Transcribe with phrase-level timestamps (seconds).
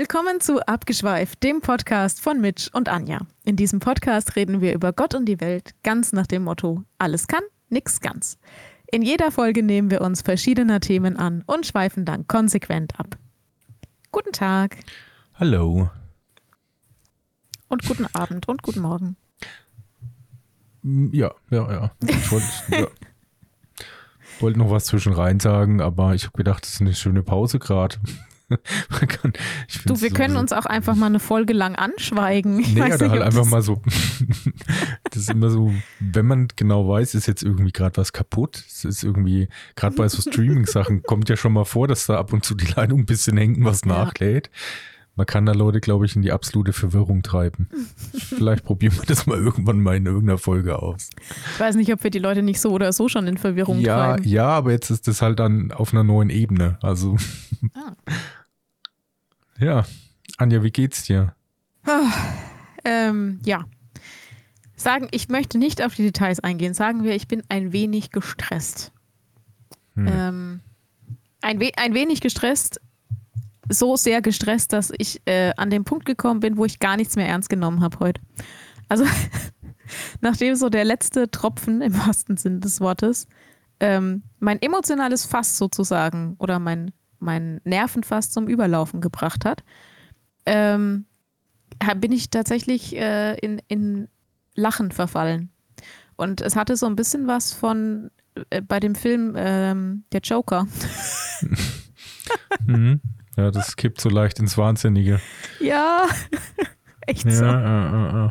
[0.00, 3.18] Willkommen zu Abgeschweift, dem Podcast von Mitch und Anja.
[3.44, 7.26] In diesem Podcast reden wir über Gott und die Welt, ganz nach dem Motto: alles
[7.26, 8.38] kann, nix ganz.
[8.90, 13.18] In jeder Folge nehmen wir uns verschiedener Themen an und schweifen dann konsequent ab.
[14.10, 14.78] Guten Tag.
[15.34, 15.90] Hallo.
[17.68, 19.16] Und guten Abend und guten Morgen.
[20.82, 21.92] Ja, ja, ja.
[22.06, 22.86] Ich wollte ja.
[24.38, 27.58] wollt noch was zwischen rein sagen, aber ich habe gedacht, das ist eine schöne Pause
[27.58, 27.96] gerade.
[29.86, 32.60] du, wir können so, uns auch einfach mal eine Folge lang anschweigen.
[32.60, 33.80] Ich nee, oder halt einfach mal so.
[35.04, 38.62] das ist immer so, wenn man genau weiß, ist jetzt irgendwie gerade was kaputt.
[38.66, 42.32] Es ist irgendwie, gerade bei so Streaming-Sachen kommt ja schon mal vor, dass da ab
[42.32, 43.88] und zu die Leitung ein bisschen hängt, was ja.
[43.88, 44.50] nachlädt.
[45.16, 47.68] Man kann da Leute, glaube ich, in die absolute Verwirrung treiben.
[48.14, 51.10] Vielleicht probieren wir das mal irgendwann mal in irgendeiner Folge aus.
[51.52, 54.14] Ich weiß nicht, ob wir die Leute nicht so oder so schon in Verwirrung ja,
[54.14, 54.28] treiben.
[54.28, 56.78] Ja, aber jetzt ist das halt dann auf einer neuen Ebene.
[56.80, 57.16] Also.
[57.74, 57.92] Ah.
[59.60, 59.84] Ja.
[60.38, 61.34] Anja, wie geht's dir?
[61.86, 61.90] Oh,
[62.84, 63.64] ähm, ja.
[64.74, 66.72] Sagen, ich möchte nicht auf die Details eingehen.
[66.72, 68.92] Sagen wir, ich bin ein wenig gestresst.
[69.94, 70.08] Hm.
[70.08, 70.60] Ähm,
[71.42, 72.80] ein, we ein wenig gestresst
[73.70, 77.16] so sehr gestresst, dass ich äh, an den Punkt gekommen bin, wo ich gar nichts
[77.16, 78.20] mehr ernst genommen habe heute.
[78.88, 79.04] Also
[80.20, 83.26] nachdem so der letzte Tropfen im wahrsten Sinn des Wortes
[83.78, 89.62] ähm, mein emotionales Fass sozusagen oder mein, mein Nervenfass zum Überlaufen gebracht hat,
[90.46, 91.06] ähm,
[91.96, 94.08] bin ich tatsächlich äh, in, in
[94.54, 95.50] Lachen verfallen.
[96.16, 98.10] Und es hatte so ein bisschen was von
[98.50, 100.66] äh, bei dem Film ähm, Der Joker.
[102.66, 103.00] mhm.
[103.36, 105.20] Ja, das kippt so leicht ins Wahnsinnige.
[105.60, 106.06] Ja,
[107.06, 107.44] echt ja, so.
[107.44, 108.30] Äh, äh, äh.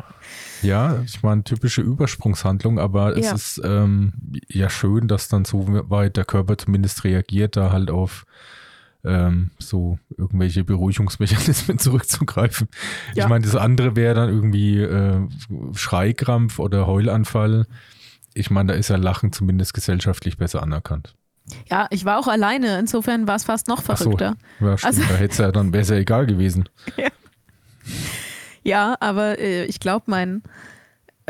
[0.62, 3.34] Ja, ich meine, typische Übersprungshandlung, aber es ja.
[3.34, 4.12] ist ähm,
[4.48, 8.24] ja schön, dass dann so weit der Körper zumindest reagiert, da halt auf
[9.04, 12.68] ähm, so irgendwelche Beruhigungsmechanismen zurückzugreifen.
[13.14, 13.24] Ja.
[13.24, 15.20] Ich meine, das andere wäre dann irgendwie äh,
[15.74, 17.66] Schreikrampf oder Heulanfall.
[18.34, 21.14] Ich meine, da ist ja Lachen zumindest gesellschaftlich besser anerkannt.
[21.68, 24.36] Ja, ich war auch alleine, insofern war es fast noch verrückter.
[24.60, 26.68] So, ja, stimmt, also, da hätte es ja dann besser egal gewesen.
[26.96, 27.08] ja.
[28.62, 30.42] ja, aber äh, ich glaube, mein,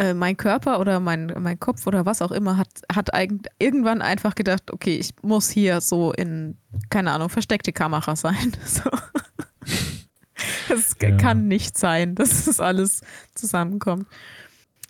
[0.00, 4.00] äh, mein Körper oder mein, mein Kopf oder was auch immer hat, hat eigentlich irgendwann
[4.00, 6.56] einfach gedacht, okay, ich muss hier so in,
[6.88, 8.52] keine Ahnung, versteckte Kamera sein.
[8.64, 8.90] So.
[10.70, 11.16] Das ja.
[11.18, 13.02] kann nicht sein, dass das alles
[13.34, 14.06] zusammenkommt.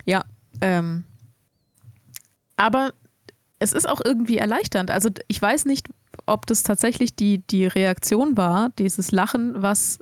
[0.04, 0.22] Ja,
[0.60, 1.02] ähm,
[2.56, 2.92] aber
[3.58, 4.92] es ist auch irgendwie erleichternd.
[4.92, 5.88] Also ich weiß nicht,
[6.26, 9.98] ob das tatsächlich die, die Reaktion war, dieses Lachen, was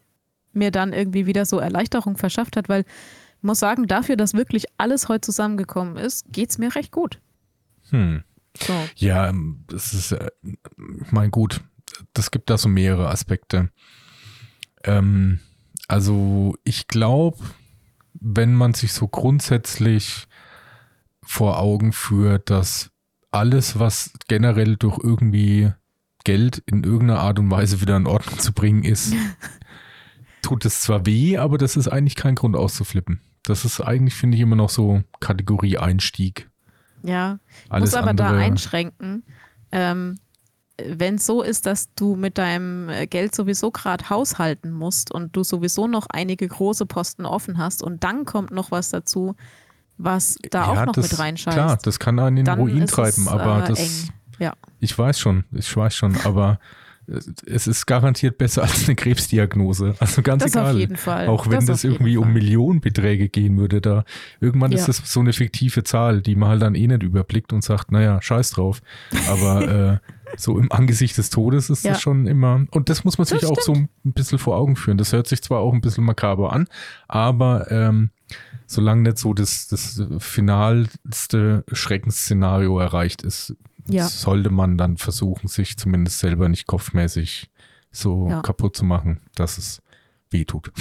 [0.53, 2.85] mir dann irgendwie wieder so Erleichterung verschafft hat, weil
[3.43, 7.21] muss sagen, dafür, dass wirklich alles heute zusammengekommen ist, geht es mir recht gut.
[7.91, 8.25] Hm.
[8.61, 8.75] So.
[8.97, 9.33] Ja,
[9.69, 10.31] das ist, äh,
[11.11, 11.61] mein gut,
[12.13, 13.71] das gibt da so mehrere Aspekte.
[14.85, 15.41] Ähm,
[15.87, 17.39] also ich glaube,
[18.15, 20.27] wenn man sich so grundsätzlich
[21.23, 22.91] vor Augen führt, dass
[23.31, 25.73] alles, was generell durch irgendwie
[26.25, 29.15] Geld in irgendeiner Art und Weise wieder in Ordnung zu bringen ist,
[30.43, 33.21] tut es zwar weh, aber das ist eigentlich kein Grund auszuflippen.
[33.43, 36.49] Das ist eigentlich, finde ich, immer noch so Kategorie Einstieg.
[37.03, 37.39] Ja,
[37.69, 39.25] Alles muss aber andere, da einschränken.
[39.71, 40.17] Ähm,
[40.85, 45.43] wenn es so ist, dass du mit deinem Geld sowieso gerade haushalten musst und du
[45.43, 49.35] sowieso noch einige große Posten offen hast und dann kommt noch was dazu,
[49.97, 51.57] was da ja, auch noch das, mit reinscheißt.
[51.57, 53.79] Klar, das kann einen in den Ruin treiben, es, aber äh, das.
[53.81, 54.15] Eng.
[54.39, 54.55] Ja.
[54.79, 56.61] Ich weiß schon, ich weiß schon, aber
[57.47, 59.95] es ist garantiert besser als eine Krebsdiagnose.
[59.99, 60.73] Also ganz das egal.
[60.73, 61.29] Auf jeden Fall.
[61.29, 64.05] Auch wenn das, das irgendwie um Millionenbeträge gehen würde, da
[64.41, 64.79] irgendwann ja.
[64.79, 67.93] ist das so eine fiktive Zahl, die man halt dann eh nicht überblickt und sagt,
[67.93, 68.83] naja, scheiß drauf.
[69.29, 71.93] Aber äh, so im Angesicht des Todes ist ja.
[71.93, 72.67] das schon immer.
[72.71, 74.99] Und das muss man sich auch so ein bisschen vor Augen führen.
[74.99, 76.69] Das hört sich zwar auch ein bisschen makaber an,
[77.07, 78.11] aber ähm,
[78.67, 83.57] solange nicht so das, das finalste Schreckensszenario erreicht ist,
[83.91, 84.07] ja.
[84.07, 87.51] sollte man dann versuchen, sich zumindest selber nicht kopfmäßig
[87.91, 88.43] so ja.
[88.43, 89.83] kaputt zu machen, dass es
[90.31, 90.73] weh tut.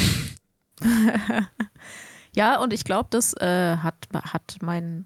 [2.35, 5.05] ja, und ich glaube, das äh, hat, hat mein,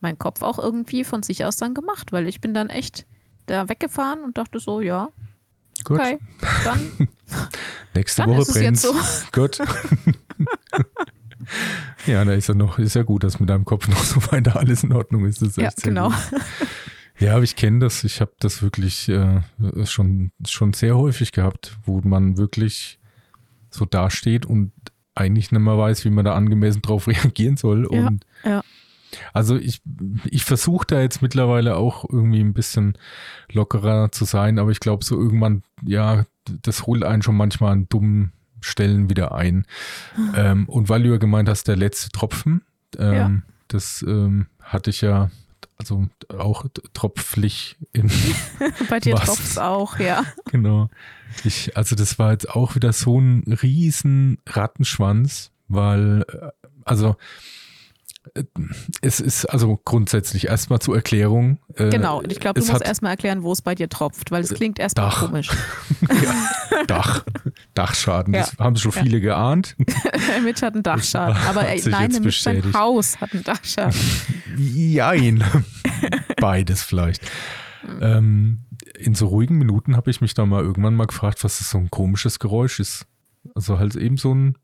[0.00, 3.06] mein Kopf auch irgendwie von sich aus dann gemacht, weil ich bin dann echt
[3.46, 5.10] da weggefahren und dachte so, ja,
[5.84, 5.98] Gut.
[5.98, 6.18] Okay,
[6.64, 7.08] dann.
[7.94, 8.78] Nächste dann Woche brennt.
[8.78, 8.94] So.
[9.32, 9.58] Gut.
[12.06, 14.56] Ja, da ist ja noch, ist ja gut, dass mit deinem Kopf noch so weiter
[14.56, 15.42] alles in Ordnung ist.
[15.42, 16.10] Das ist ja, genau.
[16.10, 16.40] Gut.
[17.20, 18.02] Ja, aber ich kenne das.
[18.02, 19.42] Ich habe das wirklich äh,
[19.84, 22.98] schon, schon sehr häufig gehabt, wo man wirklich
[23.70, 24.72] so dasteht und
[25.14, 27.86] eigentlich nicht mehr weiß, wie man da angemessen drauf reagieren soll.
[27.90, 28.62] Ja, und ja.
[29.32, 29.82] Also ich,
[30.30, 32.96] ich versuche da jetzt mittlerweile auch irgendwie ein bisschen
[33.52, 37.88] lockerer zu sein, aber ich glaube so irgendwann, ja, das holt einen schon manchmal einen
[37.88, 39.66] dummen Stellen wieder ein.
[40.36, 42.62] Ähm, und weil du ja gemeint hast, der letzte Tropfen,
[42.98, 43.30] ähm, ja.
[43.68, 45.30] das ähm, hatte ich ja
[45.80, 46.06] also
[46.36, 48.10] auch tropflich in
[48.90, 50.24] Bei dir tropft es auch, ja.
[50.50, 50.88] Genau.
[51.44, 56.48] Ich, also das war jetzt auch wieder so ein riesen Rattenschwanz, weil, äh,
[56.84, 57.16] also
[58.34, 58.44] äh,
[59.00, 61.58] es ist also grundsätzlich erstmal zur Erklärung.
[61.76, 64.52] Äh, genau, ich glaube, du musst erstmal erklären, wo es bei dir tropft, weil es
[64.52, 65.50] klingt erstmal komisch.
[66.22, 67.24] ja, Dach.
[67.80, 68.40] Dachschaden, ja.
[68.40, 69.24] das haben schon viele ja.
[69.24, 69.76] geahnt.
[70.44, 73.98] Mitch hat einen Dachschaden, aber ey, nein, Mitch sein Haus hat einen Dachschaden.
[74.56, 75.42] Jein.
[76.40, 77.22] Beides vielleicht.
[78.00, 78.64] Ähm,
[78.98, 81.78] in so ruhigen Minuten habe ich mich da mal irgendwann mal gefragt, was das so
[81.78, 83.06] ein komisches Geräusch ist.
[83.54, 84.58] Also halt eben so ein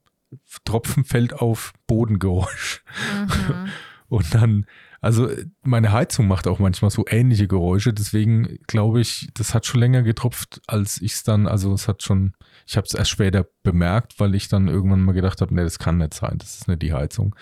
[0.64, 2.82] Tropfen fällt auf Bodengeräusch.
[3.26, 3.68] Mhm.
[4.08, 4.66] Und dann,
[5.00, 5.28] also
[5.62, 10.02] meine Heizung macht auch manchmal so ähnliche Geräusche, deswegen glaube ich, das hat schon länger
[10.02, 12.34] getropft, als ich es dann, also es hat schon,
[12.66, 15.78] ich habe es erst später bemerkt, weil ich dann irgendwann mal gedacht habe, nee, das
[15.78, 17.34] kann nicht sein, das ist nicht die Heizung.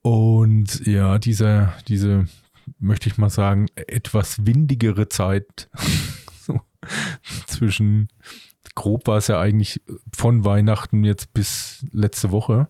[0.00, 2.26] Und ja, diese, diese,
[2.78, 5.68] möchte ich mal sagen, etwas windigere Zeit
[6.40, 6.60] so,
[7.46, 8.08] zwischen
[8.74, 9.82] grob war es ja eigentlich
[10.12, 12.68] von Weihnachten jetzt bis letzte Woche,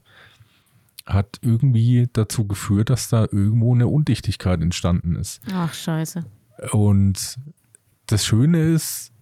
[1.07, 5.41] hat irgendwie dazu geführt, dass da irgendwo eine Undichtigkeit entstanden ist.
[5.53, 6.25] Ach, scheiße.
[6.73, 7.39] Und
[8.07, 9.13] das Schöne ist,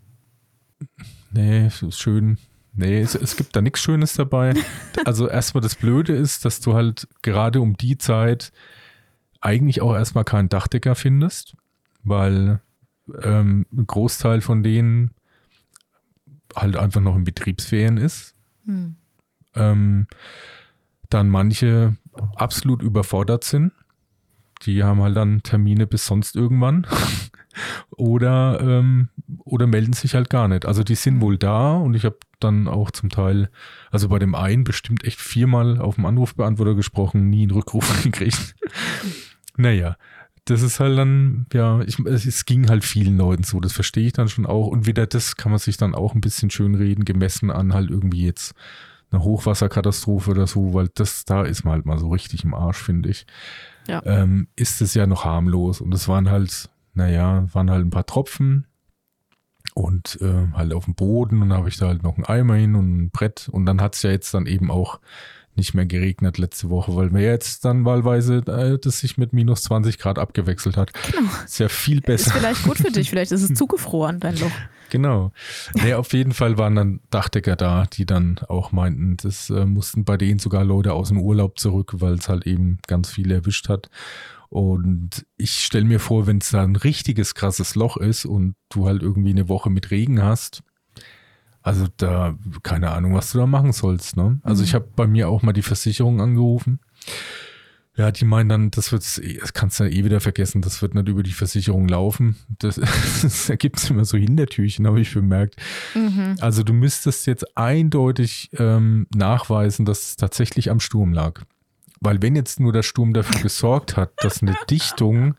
[1.33, 2.39] nee, ist schön,
[2.73, 4.55] nee, es, es gibt da nichts Schönes dabei.
[5.05, 8.53] Also erstmal das Blöde ist, dass du halt gerade um die Zeit
[9.41, 11.57] eigentlich auch erstmal keinen Dachdecker findest,
[12.03, 12.61] weil
[13.23, 15.13] ähm, ein Großteil von denen
[16.55, 18.35] halt einfach noch in Betriebsferien ist.
[18.67, 18.97] Hm.
[19.55, 20.07] Ähm,
[21.09, 21.97] dann manche
[22.37, 23.73] absolut überfordert sind.
[24.63, 26.87] Die haben halt dann Termine bis sonst irgendwann.
[27.91, 29.09] Oder, ähm,
[29.45, 30.67] oder melden sich halt gar nicht.
[30.67, 33.51] Also die sind wohl da und ich habe dann auch zum Teil,
[33.91, 38.55] also bei dem einen bestimmt echt viermal auf dem Anrufbeantworter gesprochen, nie einen Rückruf gekriegt.
[39.57, 39.97] naja,
[40.45, 44.13] das ist halt dann, ja, ich, es ging halt vielen Leuten so, das verstehe ich
[44.13, 44.67] dann schon auch.
[44.67, 47.91] Und wieder das kann man sich dann auch ein bisschen schön reden, gemessen an halt
[47.91, 48.55] irgendwie jetzt
[49.11, 52.79] eine Hochwasserkatastrophe oder so, weil das, da ist man halt mal so richtig im Arsch,
[52.79, 53.27] finde ich.
[53.87, 54.03] Ja.
[54.05, 55.81] Ähm, ist es ja noch harmlos.
[55.81, 58.67] Und es waren halt, naja, waren halt ein paar Tropfen
[59.75, 62.75] und äh, halt auf dem Boden und habe ich da halt noch ein Eimer hin
[62.75, 65.01] und ein Brett und dann hat es ja jetzt dann eben auch
[65.57, 69.63] nicht mehr geregnet letzte Woche, weil mir jetzt dann wahlweise äh, das sich mit minus
[69.65, 70.93] 20 Grad abgewechselt hat.
[71.13, 71.31] Genau.
[71.45, 72.29] Ist ja viel besser.
[72.29, 74.53] Ist vielleicht gut für dich, vielleicht ist es zugefroren, dein Loch.
[74.91, 75.33] Genau.
[75.75, 80.05] Nee, auf jeden Fall waren dann Dachdecker da, die dann auch meinten, das äh, mussten
[80.05, 83.69] bei denen sogar Leute aus dem Urlaub zurück, weil es halt eben ganz viele erwischt
[83.69, 83.91] hat.
[84.51, 88.87] Und ich stelle mir vor, wenn es da ein richtiges krasses Loch ist und du
[88.87, 90.63] halt irgendwie eine Woche mit Regen hast,
[91.63, 94.17] also da, keine Ahnung, was du da machen sollst.
[94.17, 94.41] Ne?
[94.43, 94.65] Also mhm.
[94.65, 96.81] ich habe bei mir auch mal die Versicherung angerufen.
[97.97, 100.95] Ja, die meinen dann, das wird, das kannst du ja eh wieder vergessen, das wird
[100.95, 102.37] nicht über die Versicherung laufen.
[102.59, 102.77] Das,
[103.23, 105.57] das ergibt immer so Hintertürchen, habe ich bemerkt.
[105.95, 106.37] Mhm.
[106.41, 111.43] Also du müsstest jetzt eindeutig ähm, nachweisen, dass es tatsächlich am Sturm lag.
[112.01, 115.35] Weil wenn jetzt nur der Sturm dafür gesorgt hat, dass eine Dichtung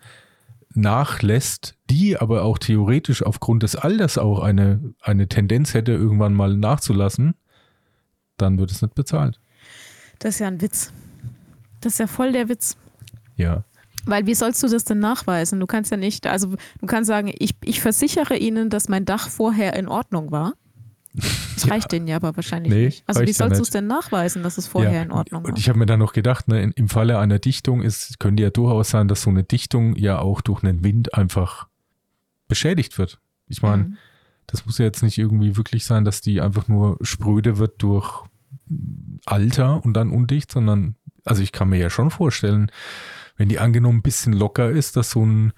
[0.74, 6.56] nachlässt, die aber auch theoretisch aufgrund des Alters auch eine, eine Tendenz hätte, irgendwann mal
[6.56, 7.36] nachzulassen,
[8.38, 9.40] dann wird es nicht bezahlt.
[10.20, 10.94] Das ist ja ein Witz.
[11.82, 12.78] Das ist ja voll der Witz.
[13.36, 13.64] Ja.
[14.06, 15.60] Weil wie sollst du das denn nachweisen?
[15.60, 19.30] Du kannst ja nicht, also du kannst sagen, ich, ich versichere Ihnen, dass mein Dach
[19.30, 20.54] vorher in Ordnung war.
[21.14, 21.98] Das reicht ja.
[21.98, 23.04] denen ja aber wahrscheinlich nee, nicht.
[23.06, 25.02] Also wie sollst du es denn nachweisen, dass es vorher ja.
[25.02, 25.50] in Ordnung war?
[25.50, 28.50] Und ich habe mir dann noch gedacht, ne, im Falle einer Dichtung ist, könnte ja
[28.50, 31.68] durchaus sein, dass so eine Dichtung ja auch durch einen Wind einfach
[32.48, 33.20] beschädigt wird.
[33.48, 33.98] Ich meine, mhm.
[34.48, 38.24] das muss ja jetzt nicht irgendwie wirklich sein, dass die einfach nur spröde wird durch
[39.26, 42.72] Alter und dann undicht, sondern, also ich kann mir ja schon vorstellen,
[43.38, 45.54] wenn die angenommen ein bisschen locker ist, dass so ein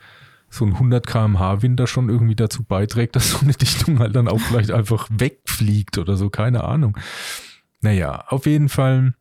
[0.53, 4.15] so ein 100 km/h Wind da schon irgendwie dazu beiträgt, dass so eine Dichtung halt
[4.15, 6.97] dann auch vielleicht einfach wegfliegt oder so, keine Ahnung.
[7.81, 9.13] Naja, auf jeden Fall,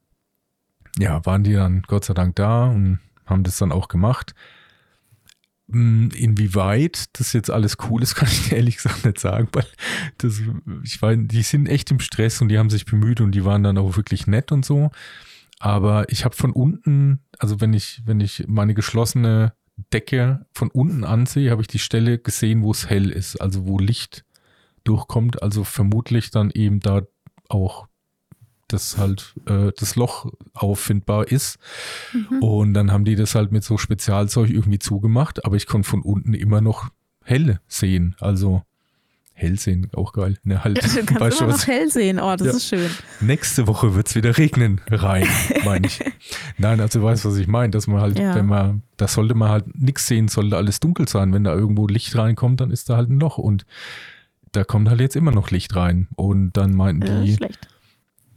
[0.99, 4.35] ja, waren die dann Gott sei Dank da und haben das dann auch gemacht.
[5.71, 9.67] Hm, inwieweit das jetzt alles cool ist, kann ich ehrlich gesagt nicht sagen, weil
[10.19, 10.41] das,
[10.85, 13.62] ich weiß, die sind echt im Stress und die haben sich bemüht und die waren
[13.62, 14.91] dann auch wirklich nett und so.
[15.59, 19.55] Aber ich habe von unten, also wenn ich, wenn ich meine geschlossene
[19.93, 23.79] Decke von unten ansehe, habe ich die Stelle gesehen, wo es hell ist, also wo
[23.79, 24.25] Licht
[24.85, 27.02] durchkommt, also vermutlich dann eben da
[27.49, 27.87] auch
[28.69, 31.59] das halt äh, das Loch auffindbar ist.
[32.12, 32.43] Mhm.
[32.43, 36.02] Und dann haben die das halt mit so Spezialzeug irgendwie zugemacht, aber ich konnte von
[36.02, 36.91] unten immer noch
[37.23, 38.17] helle sehen.
[38.19, 38.62] Also
[39.35, 40.37] Hell sehen, auch geil.
[40.45, 42.53] Ne, halt, du kannst immer noch hell sehen, oh, das ja.
[42.53, 42.91] ist schön.
[43.21, 45.27] Nächste Woche wird es wieder regnen, rein,
[45.65, 46.01] meine ich.
[46.59, 48.35] Nein, also du weißt, was ich meine, dass man halt, ja.
[48.35, 51.33] wenn man, da sollte man halt nichts sehen, sollte alles dunkel sein.
[51.33, 53.65] Wenn da irgendwo Licht reinkommt, dann ist da halt ein Loch und
[54.53, 56.09] da kommt halt jetzt immer noch Licht rein.
[56.15, 57.69] Und dann meinten ja, die, schlecht.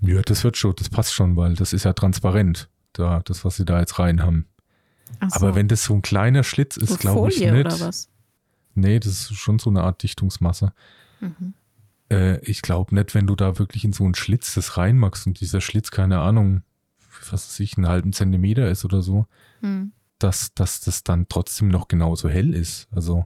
[0.01, 3.57] ja, das wird schon, das passt schon, weil das ist ja transparent, da, das, was
[3.57, 4.47] sie da jetzt rein haben.
[5.21, 5.35] So.
[5.35, 7.51] Aber wenn das so ein kleiner Schlitz ist, so glaube ich nicht.
[7.51, 8.09] Oder was?
[8.75, 10.73] Nee, das ist schon so eine Art Dichtungsmasse.
[11.21, 11.53] Mhm.
[12.09, 15.39] Äh, ich glaube nicht, wenn du da wirklich in so einen Schlitz das reinmachst und
[15.39, 16.61] dieser Schlitz, keine Ahnung,
[17.31, 19.25] was weiß ich, einen halben Zentimeter ist oder so,
[19.61, 19.91] mhm.
[20.19, 22.87] dass, dass das dann trotzdem noch genauso hell ist.
[22.91, 23.25] Also,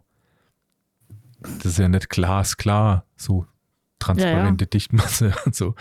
[1.42, 3.46] das ist ja nicht glasklar, so
[4.00, 4.70] transparente ja, ja.
[4.70, 5.76] Dichtmasse und so.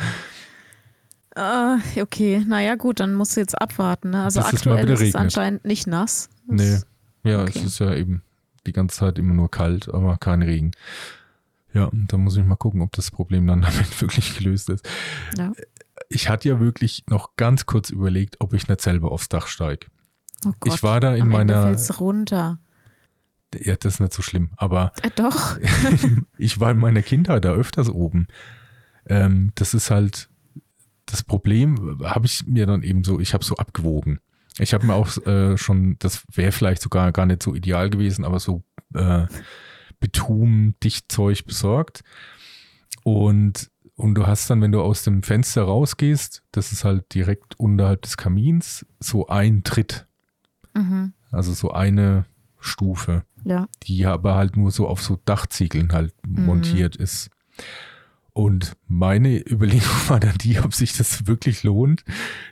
[1.36, 4.10] Uh, okay, naja, gut, dann musst du jetzt abwarten.
[4.10, 4.24] Ne?
[4.24, 6.30] Also, das aktuell ist, ist es anscheinend nicht nass.
[6.48, 6.84] Das
[7.22, 7.60] nee, ja, okay.
[7.60, 8.22] es ist ja eben
[8.68, 10.72] die ganze Zeit immer nur kalt, aber kein Regen.
[11.74, 14.88] Ja, da muss ich mal gucken, ob das Problem dann damit wirklich gelöst ist.
[15.36, 15.52] Ja.
[16.08, 19.86] Ich hatte ja wirklich noch ganz kurz überlegt, ob ich nicht selber aufs Dach steige.
[20.44, 21.62] Oh Gott, ich war da in meiner.
[21.62, 22.58] Fällst runter.
[23.54, 24.92] Ja, das ist nicht so schlimm, aber.
[25.02, 25.58] Äh, doch.
[26.38, 28.28] ich war in meiner Kindheit da öfters oben.
[29.06, 30.28] Ähm, das ist halt
[31.06, 34.20] das Problem, habe ich mir dann eben so, ich habe so abgewogen.
[34.58, 38.24] Ich habe mir auch äh, schon, das wäre vielleicht sogar gar nicht so ideal gewesen,
[38.24, 38.62] aber so
[38.94, 39.26] äh,
[40.00, 42.02] Betum-Dichtzeug besorgt.
[43.04, 47.58] Und, und du hast dann, wenn du aus dem Fenster rausgehst, das ist halt direkt
[47.58, 50.06] unterhalb des Kamins, so ein Tritt.
[50.74, 51.12] Mhm.
[51.30, 52.26] Also so eine
[52.58, 53.68] Stufe, ja.
[53.84, 56.46] die aber halt nur so auf so Dachziegeln halt mhm.
[56.46, 57.30] montiert ist.
[58.32, 62.04] Und meine Überlegung war dann die, ob sich das wirklich lohnt,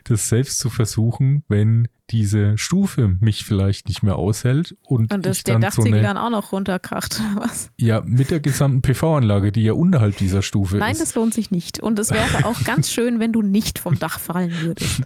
[0.03, 5.43] das selbst zu versuchen, wenn diese Stufe mich vielleicht nicht mehr aushält und, und das,
[5.43, 7.69] der Dachziegel so eine, dann auch noch runterkracht, was?
[7.77, 10.99] Ja, mit der gesamten PV-Anlage, die ja unterhalb dieser Stufe Nein, ist.
[10.99, 11.79] Nein, das lohnt sich nicht.
[11.79, 15.01] Und es wäre auch ganz schön, wenn du nicht vom Dach fallen würdest.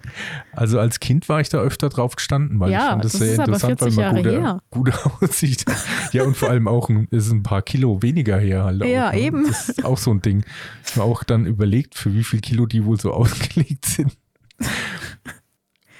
[0.53, 3.21] Also als Kind war ich da öfter drauf gestanden, weil ja, ich fand das, das
[3.21, 5.65] sehr interessant, weil man gute, gute Aussicht
[6.11, 8.85] Ja, und vor allem auch ein, ist ein paar Kilo weniger her halt.
[8.85, 9.19] Ja, auch, ne?
[9.19, 9.47] eben.
[9.47, 10.43] Das ist auch so ein Ding.
[10.85, 14.15] Ich habe auch dann überlegt, für wie viel Kilo die wohl so ausgelegt sind.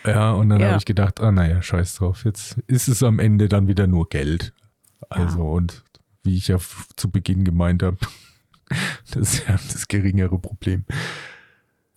[0.05, 0.67] Ja, und dann ja.
[0.67, 4.09] habe ich gedacht, ah naja, scheiß drauf, jetzt ist es am Ende dann wieder nur
[4.09, 4.53] Geld.
[5.09, 5.43] Also, ja.
[5.43, 5.83] und
[6.23, 6.57] wie ich ja
[6.95, 7.97] zu Beginn gemeint habe,
[9.11, 10.85] das ist ja das geringere Problem.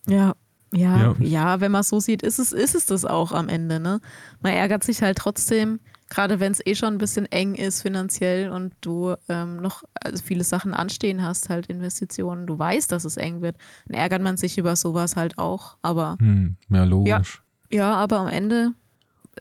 [0.06, 0.34] Ja,
[0.72, 3.48] ja, ja, ja, wenn man es so sieht, ist es, ist es das auch am
[3.48, 4.00] Ende, ne?
[4.40, 5.78] Man ärgert sich halt trotzdem,
[6.10, 10.22] gerade wenn es eh schon ein bisschen eng ist finanziell und du ähm, noch also
[10.22, 13.56] viele Sachen anstehen hast, halt Investitionen, du weißt, dass es eng wird,
[13.86, 16.16] dann ärgert man sich über sowas halt auch, aber.
[16.18, 17.36] Hm, ja, logisch.
[17.36, 17.43] Ja,
[17.80, 18.72] aber am Ende,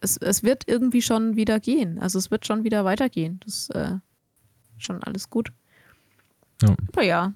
[0.02, 2.00] es, es wird irgendwie schon wieder gehen.
[2.00, 3.40] Also es wird schon wieder weitergehen.
[3.46, 3.96] Das ist äh,
[4.78, 5.52] schon alles gut.
[6.62, 6.76] Ja.
[6.92, 7.34] Aber ja,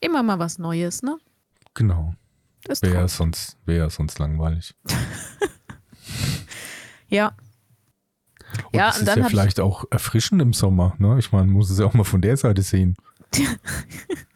[0.00, 1.18] immer mal was Neues, ne?
[1.74, 2.14] Genau.
[2.80, 4.74] Wäre sonst, wär sonst langweilig.
[7.08, 7.32] ja.
[8.72, 10.94] Und ja, das und ist ja vielleicht auch erfrischend im Sommer.
[10.98, 11.18] Ne?
[11.18, 12.96] Ich meine, muss es ja auch mal von der Seite sehen.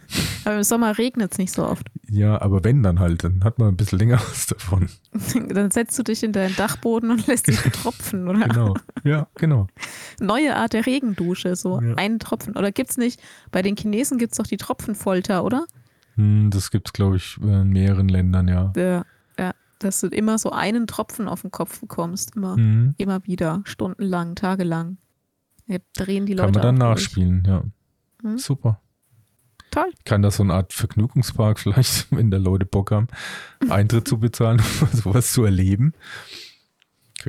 [0.44, 1.86] Aber im Sommer regnet es nicht so oft.
[2.10, 4.88] Ja, aber wenn dann halt, dann hat man ein bisschen länger was davon.
[5.48, 8.48] dann setzt du dich in deinen Dachboden und lässt dich tropfen, oder?
[8.48, 8.74] Genau,
[9.04, 9.66] ja, genau.
[10.20, 11.94] Neue Art der Regendusche, so ja.
[11.96, 12.56] einen Tropfen.
[12.56, 15.66] Oder gibt es nicht, bei den Chinesen gibt es doch die Tropfenfolter, oder?
[16.14, 18.72] Hm, das gibt es, glaube ich, in mehreren Ländern, ja.
[18.74, 19.04] Ja,
[19.38, 19.52] ja.
[19.78, 22.94] Dass du immer so einen Tropfen auf den Kopf bekommst, immer, mhm.
[22.96, 24.96] immer wieder, stundenlang, tagelang.
[25.66, 26.52] Ja, drehen die Leute.
[26.52, 27.56] Kann man dann nachspielen, durch.
[27.56, 27.64] ja.
[28.22, 28.38] Hm?
[28.38, 28.80] Super.
[29.78, 29.92] Toll.
[30.04, 33.08] Kann das so eine Art Vergnügungspark vielleicht, wenn da Leute Bock haben,
[33.68, 35.94] Eintritt zu bezahlen, um sowas zu erleben?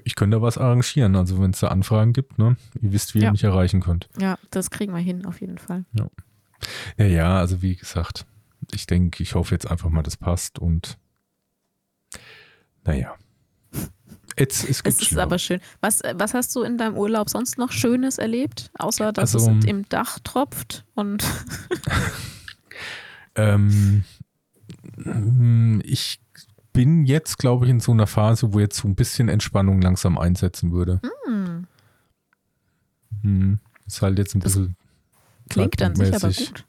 [0.03, 2.58] Ich könnte da was arrangieren, also wenn es da Anfragen gibt, ne?
[2.79, 3.25] Ihr wisst, wie ja.
[3.25, 4.08] ihr mich erreichen könnt.
[4.20, 5.86] Ja, das kriegen wir hin, auf jeden Fall.
[5.94, 6.10] Ja.
[6.98, 8.25] Ja, ja also wie gesagt,
[8.72, 10.98] ich denke, ich hoffe jetzt einfach mal, das passt und
[12.84, 13.15] naja.
[14.38, 15.60] Jetzt, es, es ist aber schön.
[15.82, 19.65] Was, was hast du in deinem Urlaub sonst noch Schönes erlebt, außer dass also, es
[19.65, 21.24] im Dach tropft und
[23.36, 24.03] ähm,
[25.83, 26.21] ich
[26.74, 30.17] bin jetzt, glaube ich, in so einer Phase, wo jetzt so ein bisschen Entspannung langsam
[30.17, 31.01] einsetzen würde.
[31.27, 31.63] Mm.
[33.24, 33.59] Hm.
[33.86, 34.75] Ist halt jetzt ein das bisschen.
[35.50, 36.65] Klingt an sich aber gut.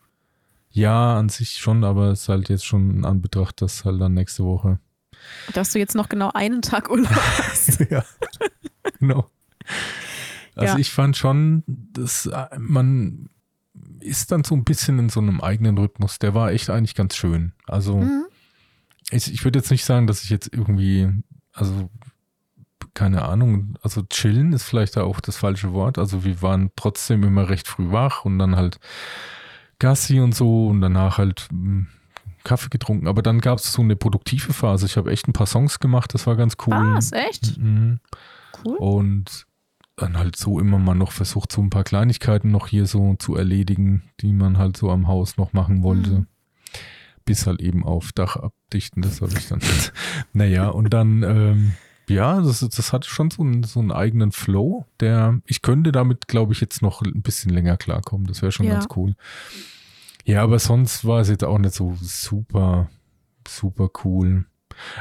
[0.70, 4.14] Ja, an sich schon, aber es ist halt jetzt schon an Betracht, dass halt dann
[4.14, 4.78] nächste Woche
[5.52, 7.80] dass du jetzt noch genau einen Tag Urlaub hast.
[7.90, 8.04] ja,
[8.98, 9.30] genau.
[10.54, 10.78] Also ja.
[10.78, 13.30] ich fand schon, dass äh, man
[14.00, 16.19] ist dann so ein bisschen in so einem eigenen Rhythmus.
[16.19, 17.52] Der war echt eigentlich ganz schön.
[17.66, 18.26] Also mhm.
[19.11, 21.09] ich, ich würde jetzt nicht sagen, dass ich jetzt irgendwie,
[21.52, 21.90] also
[22.95, 25.99] keine Ahnung, also chillen ist vielleicht auch das falsche Wort.
[25.99, 28.80] Also wir waren trotzdem immer recht früh wach und dann halt
[29.78, 31.87] Gassi und so und danach halt hm,
[32.45, 33.07] Kaffee getrunken.
[33.07, 34.87] Aber dann gab es so eine produktive Phase.
[34.87, 36.95] Ich habe echt ein paar Songs gemacht, das war ganz cool.
[36.95, 37.59] Was, echt?
[37.59, 38.00] Mhm.
[38.64, 38.76] Cool.
[38.76, 39.47] Und
[39.97, 43.37] dann halt so immer mal noch versucht, so ein paar Kleinigkeiten noch hier so zu
[43.37, 46.11] erledigen, die man halt so am Haus noch machen wollte.
[46.11, 46.26] Mhm.
[47.25, 49.61] Bis halt eben auf Dach abdichten, das habe ich dann.
[50.32, 51.73] naja, und dann, ähm,
[52.09, 56.28] ja, das, das hat schon so einen, so einen eigenen Flow, der, ich könnte damit,
[56.28, 58.26] glaube ich, jetzt noch ein bisschen länger klarkommen.
[58.26, 58.73] Das wäre schon ja.
[58.73, 59.14] ganz cool.
[60.25, 62.88] Ja, aber sonst war es jetzt auch nicht so super,
[63.47, 64.47] super cool.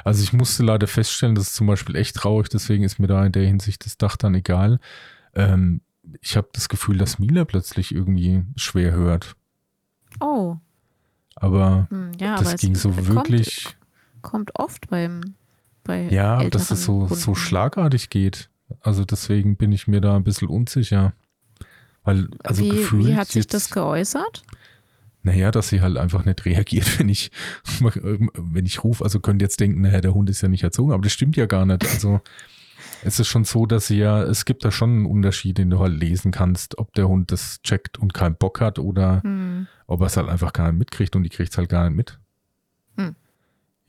[0.03, 3.25] Also ich musste leider feststellen, das ist zum Beispiel echt traurig, deswegen ist mir da
[3.25, 4.79] in der Hinsicht das Dach dann egal.
[5.33, 5.81] Ähm,
[6.21, 9.35] ich habe das Gefühl, dass Mila plötzlich irgendwie schwer hört.
[10.19, 10.57] Oh.
[11.35, 13.75] Aber hm, ja, das aber ging so wirklich.
[14.21, 15.21] Kommt, oft beim
[15.83, 18.49] bei Ja, dass es so, so schlagartig geht.
[18.81, 21.13] Also deswegen bin ich mir da ein bisschen unsicher.
[22.03, 24.43] Weil, also wie, gefühlt wie hat sich das geäußert?
[25.29, 27.29] Naja, dass sie halt einfach nicht reagiert, wenn ich,
[27.79, 29.03] wenn ich rufe.
[29.03, 31.37] Also könnt ihr jetzt denken, naja, der Hund ist ja nicht erzogen, aber das stimmt
[31.37, 31.85] ja gar nicht.
[31.87, 32.19] Also
[33.03, 35.79] es ist schon so, dass sie ja, es gibt da schon einen Unterschied, den du
[35.79, 39.67] halt lesen kannst, ob der Hund das checkt und keinen Bock hat oder hm.
[39.85, 41.95] ob er es halt einfach gar nicht mitkriegt und die kriegt es halt gar nicht
[41.95, 42.19] mit.
[42.97, 43.15] Hm.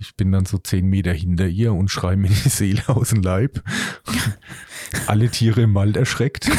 [0.00, 3.20] Ich bin dann so zehn Meter hinter ihr und schreie mir die Seele aus dem
[3.22, 3.62] Leib.
[5.06, 6.50] Alle Tiere im Wald erschreckt.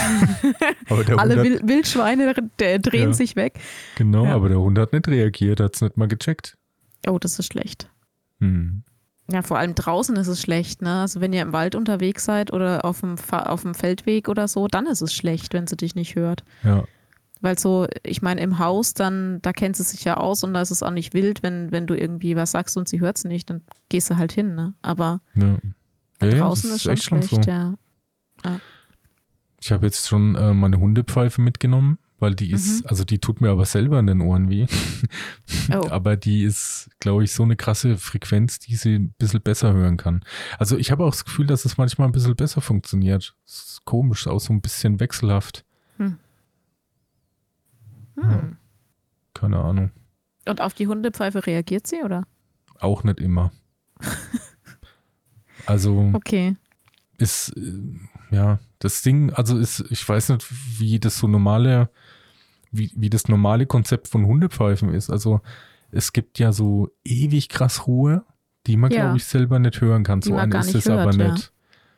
[0.89, 3.59] Alle hat, Wildschweine drehen ja, sich weg.
[3.95, 4.35] Genau, ja.
[4.35, 6.55] aber der Hund hat nicht reagiert, hat es nicht mal gecheckt.
[7.07, 7.89] Oh, das ist schlecht.
[8.39, 8.83] Hm.
[9.31, 10.83] Ja, vor allem draußen ist es schlecht.
[10.83, 11.01] Ne?
[11.01, 14.67] Also wenn ihr im Wald unterwegs seid oder auf dem, auf dem Feldweg oder so,
[14.67, 16.43] dann ist es schlecht, wenn sie dich nicht hört.
[16.63, 16.83] Ja.
[17.41, 20.61] Weil so, ich meine, im Haus, dann, da kennt sie sich ja aus und da
[20.61, 23.23] ist es auch nicht wild, wenn, wenn du irgendwie was sagst und sie hört es
[23.23, 24.73] nicht, dann gehst du halt hin, ne?
[24.81, 25.57] Aber ja.
[26.21, 27.51] Ja, draußen ist, ist schon schlecht, so.
[27.51, 27.73] ja.
[28.45, 28.59] ja.
[29.59, 32.89] Ich habe jetzt schon äh, meine Hundepfeife mitgenommen, weil die ist, mhm.
[32.89, 34.67] also die tut mir aber selber in den Ohren weh.
[35.73, 35.87] Oh.
[35.89, 39.95] aber die ist, glaube ich, so eine krasse Frequenz, die sie ein bisschen besser hören
[39.95, 40.23] kann.
[40.57, 43.35] Also ich habe auch das Gefühl, dass es manchmal ein bisschen besser funktioniert.
[43.45, 45.63] Das ist komisch, auch so ein bisschen wechselhaft.
[45.97, 46.17] Hm.
[48.29, 48.57] Hm.
[49.33, 49.91] Keine Ahnung.
[50.47, 52.25] Und auf die Hundepfeife reagiert sie, oder?
[52.79, 53.51] Auch nicht immer.
[55.65, 56.11] also.
[56.13, 56.55] Okay.
[57.17, 60.47] Ist, äh, ja, das Ding, also ist, ich weiß nicht,
[60.79, 61.89] wie das so normale,
[62.71, 65.09] wie, wie das normale Konzept von Hundepfeifen ist.
[65.09, 65.41] Also,
[65.91, 68.23] es gibt ja so ewig krass Ruhe,
[68.65, 69.01] die man, ja.
[69.01, 70.21] glaube ich, selber nicht hören kann.
[70.21, 71.19] Die so eine ist es aber nicht.
[71.19, 71.49] Ja.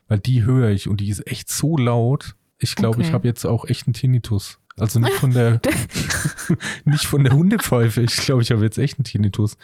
[0.08, 2.36] Weil die höre ich und die ist echt so laut.
[2.58, 3.08] Ich glaube, okay.
[3.08, 4.60] ich habe jetzt auch echt einen Tinnitus.
[4.78, 5.62] Also nicht von der,
[6.86, 8.02] nicht von der Hundepfeife.
[8.02, 9.58] Ich glaube, ich habe jetzt echt einen Tinnitus.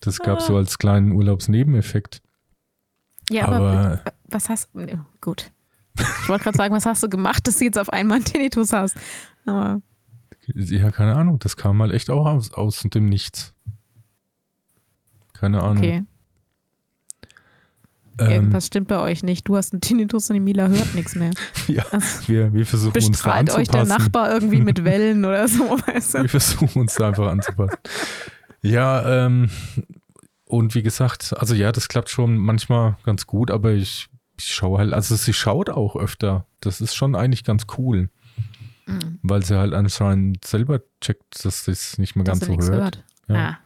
[0.00, 2.20] Das gab es so als kleinen Urlaubsnebeneffekt.
[3.30, 4.86] Ja, aber, aber was hast du,
[5.20, 5.50] gut.
[5.96, 8.72] Ich wollte gerade sagen, was hast du gemacht, dass du jetzt auf einmal einen Tinnitus
[8.72, 8.96] hast?
[9.46, 9.80] Aber
[10.46, 11.38] ja, keine Ahnung.
[11.38, 13.54] Das kam mal echt auch aus, aus dem Nichts.
[15.32, 15.78] Keine Ahnung.
[15.78, 16.04] Okay.
[18.18, 19.48] Ähm, Irgendwas stimmt bei euch nicht.
[19.48, 21.32] Du hast einen Tinnitus und die Mila hört nichts mehr.
[21.66, 23.60] ja, also, wir, wir versuchen uns da anzupassen.
[23.60, 26.22] euch der Nachbar irgendwie mit Wellen oder so, weißt du?
[26.22, 27.76] Wir versuchen uns da einfach anzupassen.
[28.62, 29.50] Ja, ähm,
[30.44, 34.78] und wie gesagt, also ja, das klappt schon manchmal ganz gut, aber ich, ich schaue
[34.78, 36.46] halt, also sie schaut auch öfter.
[36.60, 38.10] Das ist schon eigentlich ganz cool.
[38.86, 39.18] Mhm.
[39.22, 42.68] Weil sie halt anscheinend selber checkt, dass das nicht mehr ganz so hört.
[42.68, 43.04] hört.
[43.28, 43.36] Ja.
[43.36, 43.58] Ah.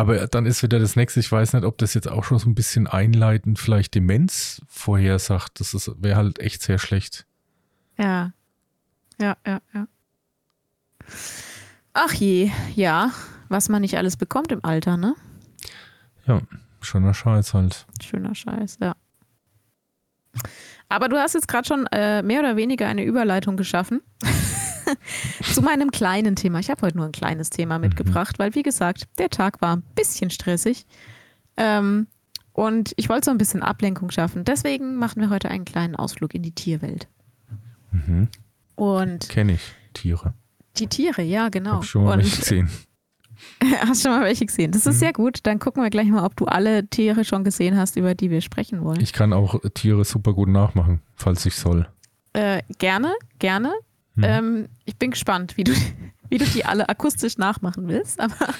[0.00, 2.48] Aber dann ist wieder das nächste, ich weiß nicht, ob das jetzt auch schon so
[2.48, 5.60] ein bisschen einleitend vielleicht Demenz vorhersagt.
[5.60, 7.26] Das wäre halt echt sehr schlecht.
[7.98, 8.32] Ja.
[9.20, 9.86] Ja, ja, ja.
[11.92, 13.10] Ach je, ja,
[13.50, 15.16] was man nicht alles bekommt im Alter, ne?
[16.26, 16.40] Ja,
[16.80, 17.84] schöner Scheiß halt.
[18.02, 18.96] Schöner Scheiß, ja.
[20.88, 24.00] Aber du hast jetzt gerade schon äh, mehr oder weniger eine Überleitung geschaffen.
[25.52, 26.58] zu meinem kleinen Thema.
[26.58, 27.86] Ich habe heute nur ein kleines Thema mhm.
[27.86, 30.86] mitgebracht, weil, wie gesagt, der Tag war ein bisschen stressig.
[31.56, 32.06] Ähm,
[32.52, 34.44] und ich wollte so ein bisschen Ablenkung schaffen.
[34.44, 37.08] Deswegen machen wir heute einen kleinen Ausflug in die Tierwelt.
[37.92, 38.28] Mhm.
[38.74, 39.28] Und.
[39.28, 39.62] Kenne ich
[39.94, 40.34] Tiere.
[40.76, 41.76] Die Tiere, ja, genau.
[41.76, 42.70] Hab schon mal welche gesehen.
[43.86, 44.72] Hast schon mal welche gesehen?
[44.72, 44.98] Das ist mhm.
[44.98, 45.38] sehr gut.
[45.44, 48.40] Dann gucken wir gleich mal, ob du alle Tiere schon gesehen hast, über die wir
[48.40, 49.00] sprechen wollen.
[49.00, 51.88] Ich kann auch Tiere super gut nachmachen, falls ich soll.
[52.32, 53.72] Äh, gerne, gerne.
[54.20, 54.26] Mhm.
[54.26, 55.72] Ähm, ich bin gespannt, wie du,
[56.28, 58.20] wie du die alle akustisch nachmachen willst.
[58.20, 58.54] Aber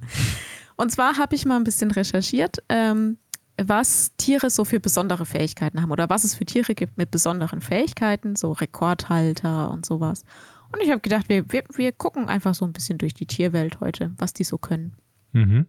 [0.76, 3.18] und zwar habe ich mal ein bisschen recherchiert, ähm,
[3.58, 7.62] was Tiere so für besondere Fähigkeiten haben oder was es für Tiere gibt mit besonderen
[7.62, 10.24] Fähigkeiten, so Rekordhalter und sowas.
[10.72, 13.80] Und ich habe gedacht, wir, wir, wir gucken einfach so ein bisschen durch die Tierwelt
[13.80, 14.94] heute, was die so können.
[15.32, 15.66] Mhm.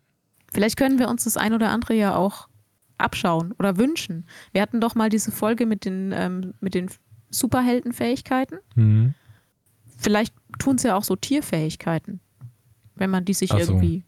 [0.52, 2.50] Vielleicht können wir uns das ein oder andere ja auch
[2.98, 4.26] abschauen oder wünschen.
[4.52, 6.90] Wir hatten doch mal diese Folge mit den, ähm, mit den
[7.30, 8.60] Superheldenfähigkeiten.
[8.76, 9.14] Mhm.
[9.98, 12.22] Vielleicht tun sie ja auch so Tierfähigkeiten.
[12.96, 14.06] wenn man die sich also, irgendwie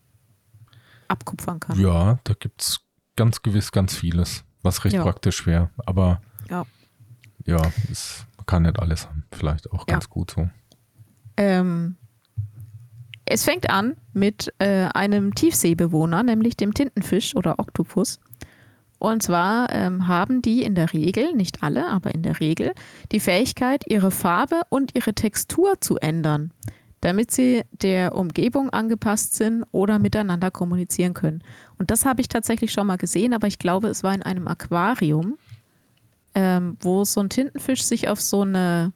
[1.08, 1.80] abkupfern kann.
[1.80, 2.80] Ja, da gibt es
[3.16, 5.04] ganz gewiss ganz vieles, was recht ja.
[5.04, 5.70] praktisch wäre.
[5.86, 6.66] Aber ja,
[7.46, 9.26] ja es, man kann nicht alles haben.
[9.32, 10.10] Vielleicht auch ganz ja.
[10.10, 10.50] gut so.
[11.38, 11.98] Ähm,
[13.26, 18.20] es fängt an mit äh, einem Tiefseebewohner, nämlich dem Tintenfisch oder Oktopus.
[19.00, 22.74] Und zwar ähm, haben die in der Regel, nicht alle, aber in der Regel,
[23.14, 26.52] die Fähigkeit, ihre Farbe und ihre Textur zu ändern,
[27.00, 31.42] damit sie der Umgebung angepasst sind oder miteinander kommunizieren können.
[31.78, 34.50] Und das habe ich tatsächlich schon mal gesehen, aber ich glaube, es war in einem
[34.50, 35.38] Aquarium,
[36.36, 38.92] ähm, wo so ein Tintenfisch sich auf so eine,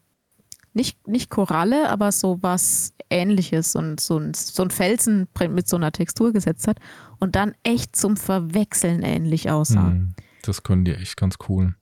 [0.73, 5.77] nicht, nicht Koralle, aber so was ähnliches und so ein, so ein Felsen mit so
[5.77, 6.79] einer Textur gesetzt hat
[7.19, 9.91] und dann echt zum Verwechseln ähnlich aussah.
[9.91, 11.75] Hm, das können die echt ganz cool.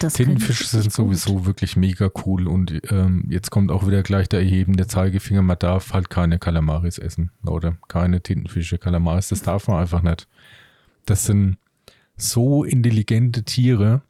[0.00, 1.46] Das Tintenfische sind sowieso gut.
[1.46, 5.92] wirklich mega cool und ähm, jetzt kommt auch wieder gleich der erhebende Zeigefinger, man darf
[5.92, 10.28] halt keine Kalamaris essen oder keine Tintenfische, Kalamaris, das darf man einfach nicht.
[11.06, 11.56] Das sind
[12.16, 14.02] so intelligente Tiere.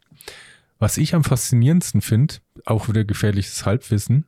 [0.79, 4.25] Was ich am faszinierendsten finde, auch wieder gefährliches Halbwissen,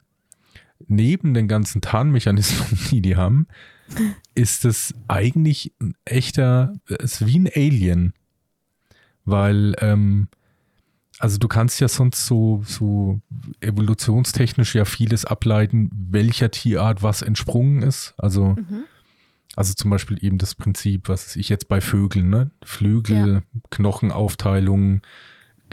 [0.88, 3.48] neben den ganzen Tarnmechanismen, die die haben,
[4.34, 8.14] ist es eigentlich ein echter, es ist wie ein Alien.
[9.24, 10.28] Weil, ähm,
[11.20, 13.22] also du kannst ja sonst so, so
[13.62, 18.14] evolutionstechnisch ja vieles ableiten, welcher Tierart was entsprungen ist.
[18.18, 18.84] Also, mhm.
[19.56, 22.52] also zum Beispiel eben das Prinzip, was ich jetzt bei Vögeln, ne?
[22.64, 23.60] Flügel, ja.
[23.72, 25.02] Knochenaufteilung,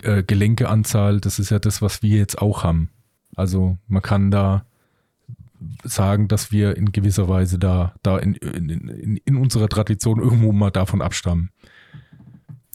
[0.02, 2.90] äh, Gelenkeanzahl, das ist ja das, was wir jetzt auch haben.
[3.36, 4.64] Also man kann da
[5.84, 10.70] sagen, dass wir in gewisser Weise da, da in, in, in unserer Tradition irgendwo mal
[10.70, 11.50] davon abstammen.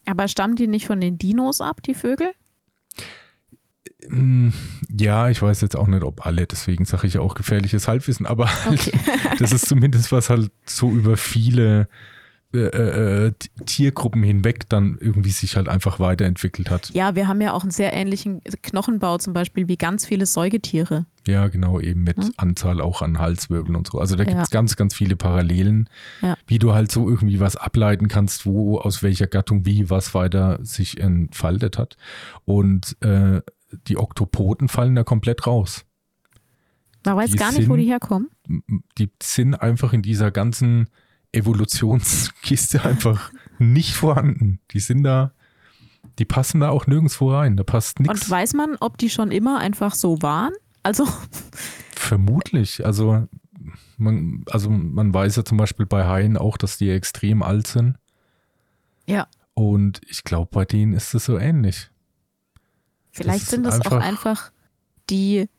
[0.06, 2.32] Aber stammen die nicht von den Dinos ab, die Vögel?
[4.08, 4.50] Mm,
[4.90, 8.48] ja, ich weiß jetzt auch nicht, ob alle, deswegen sage ich auch gefährliches Halbwissen, aber
[8.66, 8.98] halt, okay.
[9.40, 11.90] das ist zumindest was halt so über viele
[12.54, 13.34] äh, äh,
[13.66, 16.90] Tiergruppen hinweg dann irgendwie sich halt einfach weiterentwickelt hat.
[16.92, 21.06] Ja, wir haben ja auch einen sehr ähnlichen Knochenbau zum Beispiel wie ganz viele Säugetiere.
[21.28, 22.32] Ja, genau, eben mit hm?
[22.38, 24.00] Anzahl auch an Halswirbeln und so.
[24.00, 24.60] Also da gibt es ja.
[24.60, 25.90] ganz, ganz viele Parallelen,
[26.22, 26.38] ja.
[26.48, 30.60] wie du halt so irgendwie was ableiten kannst, wo aus welcher Gattung wie was weiter
[30.62, 31.98] sich entfaltet hat.
[32.46, 33.42] Und äh,
[33.90, 35.84] die Oktopoden fallen da komplett raus.
[37.06, 38.30] Man weiß die gar nicht, sind, wo die herkommen.
[38.98, 40.88] Die sind einfach in dieser ganzen
[41.32, 44.60] Evolutionskiste einfach nicht vorhanden.
[44.72, 45.32] Die sind da,
[46.20, 47.58] die passen da auch nirgendwo rein.
[47.58, 48.24] Da passt nichts.
[48.24, 50.54] Und weiß man, ob die schon immer einfach so waren?
[50.84, 51.08] Also.
[51.96, 52.86] Vermutlich.
[52.86, 53.28] Also
[53.98, 57.98] man, also man weiß ja zum Beispiel bei Haien auch, dass die extrem alt sind.
[59.06, 59.28] Ja.
[59.54, 61.90] Und ich glaube, bei denen ist es so ähnlich.
[63.12, 64.52] Vielleicht das sind es auch einfach
[65.10, 65.50] die,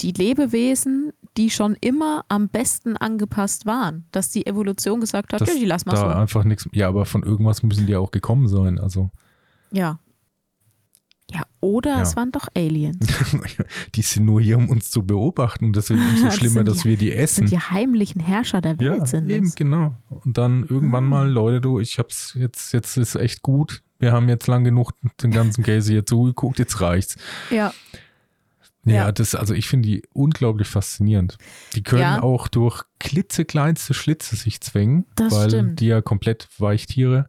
[0.00, 4.04] die Lebewesen, die schon immer am besten angepasst waren.
[4.12, 6.18] Dass die Evolution gesagt hat, ja, die lassen wir da so.
[6.18, 6.68] einfach nichts.
[6.72, 8.78] Ja, aber von irgendwas müssen die auch gekommen sein.
[8.78, 9.10] Also.
[9.70, 9.98] Ja.
[11.32, 12.02] Ja, oder ja.
[12.02, 12.98] es waren doch Aliens.
[13.94, 15.72] die sind nur hier, um uns zu beobachten.
[15.72, 17.42] Deswegen ist es so schlimmer, dass die, wir die essen.
[17.42, 19.30] Das sind die heimlichen Herrscher der Welt ja, sind.
[19.30, 19.94] Eben, genau.
[20.08, 21.10] Und dann irgendwann mhm.
[21.10, 23.82] mal, Leute, du, ich hab's jetzt, jetzt ist echt gut.
[24.00, 27.16] Wir haben jetzt lang genug den ganzen Käse hier zugeguckt, jetzt reicht's.
[27.50, 27.72] Ja.
[28.84, 31.36] Ja, ja, das, also ich finde die unglaublich faszinierend.
[31.74, 32.22] Die können ja.
[32.22, 35.80] auch durch klitzekleinste Schlitze sich zwängen, das weil stimmt.
[35.80, 37.28] die ja komplett Weichtiere.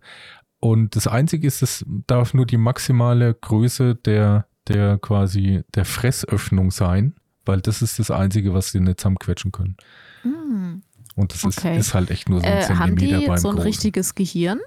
[0.59, 6.71] Und das Einzige ist, es darf nur die maximale Größe der, der quasi der Fressöffnung
[6.71, 9.75] sein, weil das ist das Einzige, was sie nicht zusammenquetschen können.
[10.23, 10.83] Mm.
[11.15, 11.77] Und das okay.
[11.77, 13.67] ist, ist, halt echt nur so ein äh, Zentimeter haben die beim so ein Großen.
[13.67, 14.59] richtiges Gehirn?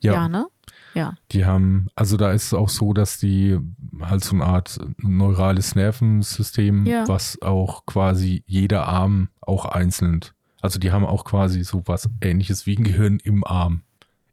[0.00, 0.12] Ja.
[0.12, 0.46] ja, ne?
[0.94, 1.14] Ja.
[1.32, 3.58] Die haben, also da ist es auch so, dass die
[4.00, 7.06] halt so eine Art neurales Nervensystem, ja.
[7.06, 10.20] was auch quasi jeder Arm auch einzeln,
[10.60, 13.82] also die haben auch quasi so was ähnliches wie ein Gehirn im Arm,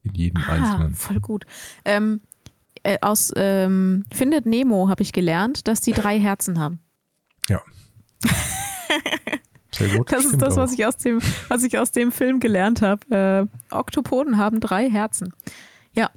[0.03, 0.95] in jedem ah, einzelnen.
[0.95, 1.45] Voll gut.
[1.83, 2.21] Ähm,
[2.83, 6.79] äh, aus ähm, Findet Nemo habe ich gelernt, dass die drei Herzen haben.
[7.49, 7.61] Ja.
[9.71, 10.11] Sehr gut.
[10.11, 13.49] Das ist das, was ich, aus dem, was ich aus dem Film gelernt habe.
[13.71, 15.33] Äh, Oktopoden haben drei Herzen.
[15.93, 16.11] Ja.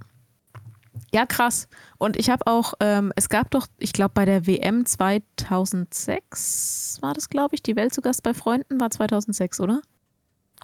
[1.13, 1.69] Ja, krass.
[1.97, 7.15] Und ich habe auch, ähm, es gab doch, ich glaube, bei der WM 2006 war
[7.15, 9.81] das, glaube ich, die Welt zu Gast bei Freunden war 2006, oder?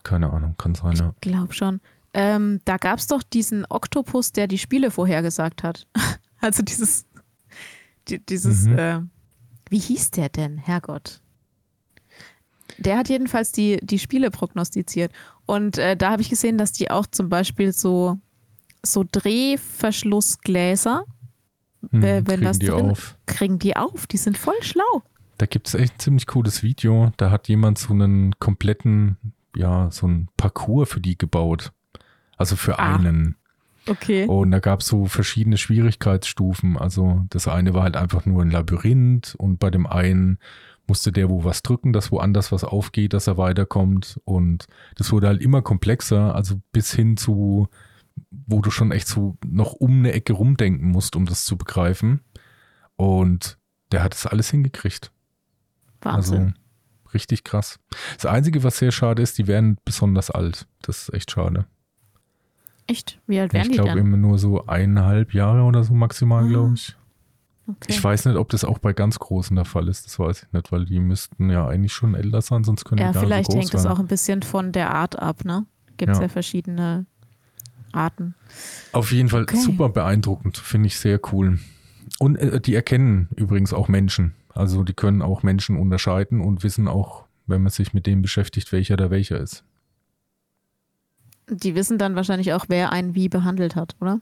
[0.02, 1.14] Keine Ahnung, kann sein, ja.
[1.14, 1.80] Ich glaube schon.
[2.12, 5.86] Ähm, da gab es doch diesen Oktopus, der die Spiele vorhergesagt hat.
[6.40, 7.06] also dieses,
[8.08, 8.78] die, dieses, mhm.
[8.78, 9.00] äh,
[9.70, 11.22] wie hieß der denn, Herrgott?
[12.78, 15.12] Der hat jedenfalls die, die Spiele prognostiziert.
[15.46, 18.18] Und äh, da habe ich gesehen, dass die auch zum Beispiel so
[18.84, 21.04] so Drehverschlussgläser.
[21.90, 23.18] Hm, wenn kriegen das die drin, auf.
[23.26, 24.06] kriegen die auf.
[24.06, 25.02] Die sind voll schlau.
[25.38, 27.12] Da gibt es echt ein ziemlich cooles Video.
[27.16, 29.18] Da hat jemand so einen kompletten
[29.56, 31.72] ja, so ein Parcours für die gebaut.
[32.36, 32.96] Also für ah.
[32.96, 33.36] einen.
[33.86, 34.26] Okay.
[34.26, 36.78] Und da gab es so verschiedene Schwierigkeitsstufen.
[36.78, 40.38] Also das eine war halt einfach nur ein Labyrinth und bei dem einen
[40.86, 44.20] musste der wo was drücken, dass woanders was aufgeht, dass er weiterkommt.
[44.24, 44.66] Und
[44.96, 47.68] das wurde halt immer komplexer, also bis hin zu,
[48.46, 52.20] wo du schon echt so noch um eine Ecke rumdenken musst, um das zu begreifen.
[52.96, 53.58] Und
[53.92, 55.12] der hat das alles hingekriegt.
[56.00, 56.42] Wahnsinn.
[56.42, 56.52] Also
[57.14, 57.78] richtig krass.
[58.16, 60.66] Das Einzige, was sehr schade ist, die werden besonders alt.
[60.82, 61.66] Das ist echt schade.
[62.86, 63.20] Echt?
[63.26, 66.44] Wie alt werden ich die Ich glaube immer nur so eineinhalb Jahre oder so maximal,
[66.44, 66.48] ah.
[66.48, 66.96] glaube ich.
[67.66, 67.86] Okay.
[67.88, 70.04] Ich weiß nicht, ob das auch bei ganz Großen der Fall ist.
[70.04, 73.12] Das weiß ich nicht, weil die müssten ja eigentlich schon älter sein, sonst können ja,
[73.12, 75.64] die gar nicht so groß hängt es auch ein bisschen von der Art ab, ne?
[75.96, 76.24] Gibt es ja.
[76.24, 76.28] ja.
[76.28, 77.06] verschiedene
[77.94, 78.34] Arten.
[78.92, 79.56] Auf jeden Fall okay.
[79.56, 81.58] super beeindruckend, finde ich sehr cool.
[82.18, 84.34] Und äh, die erkennen übrigens auch Menschen.
[84.54, 88.72] Also die können auch Menschen unterscheiden und wissen auch, wenn man sich mit dem beschäftigt,
[88.72, 89.64] welcher der welcher ist.
[91.48, 94.20] Die wissen dann wahrscheinlich auch, wer einen wie behandelt hat, oder?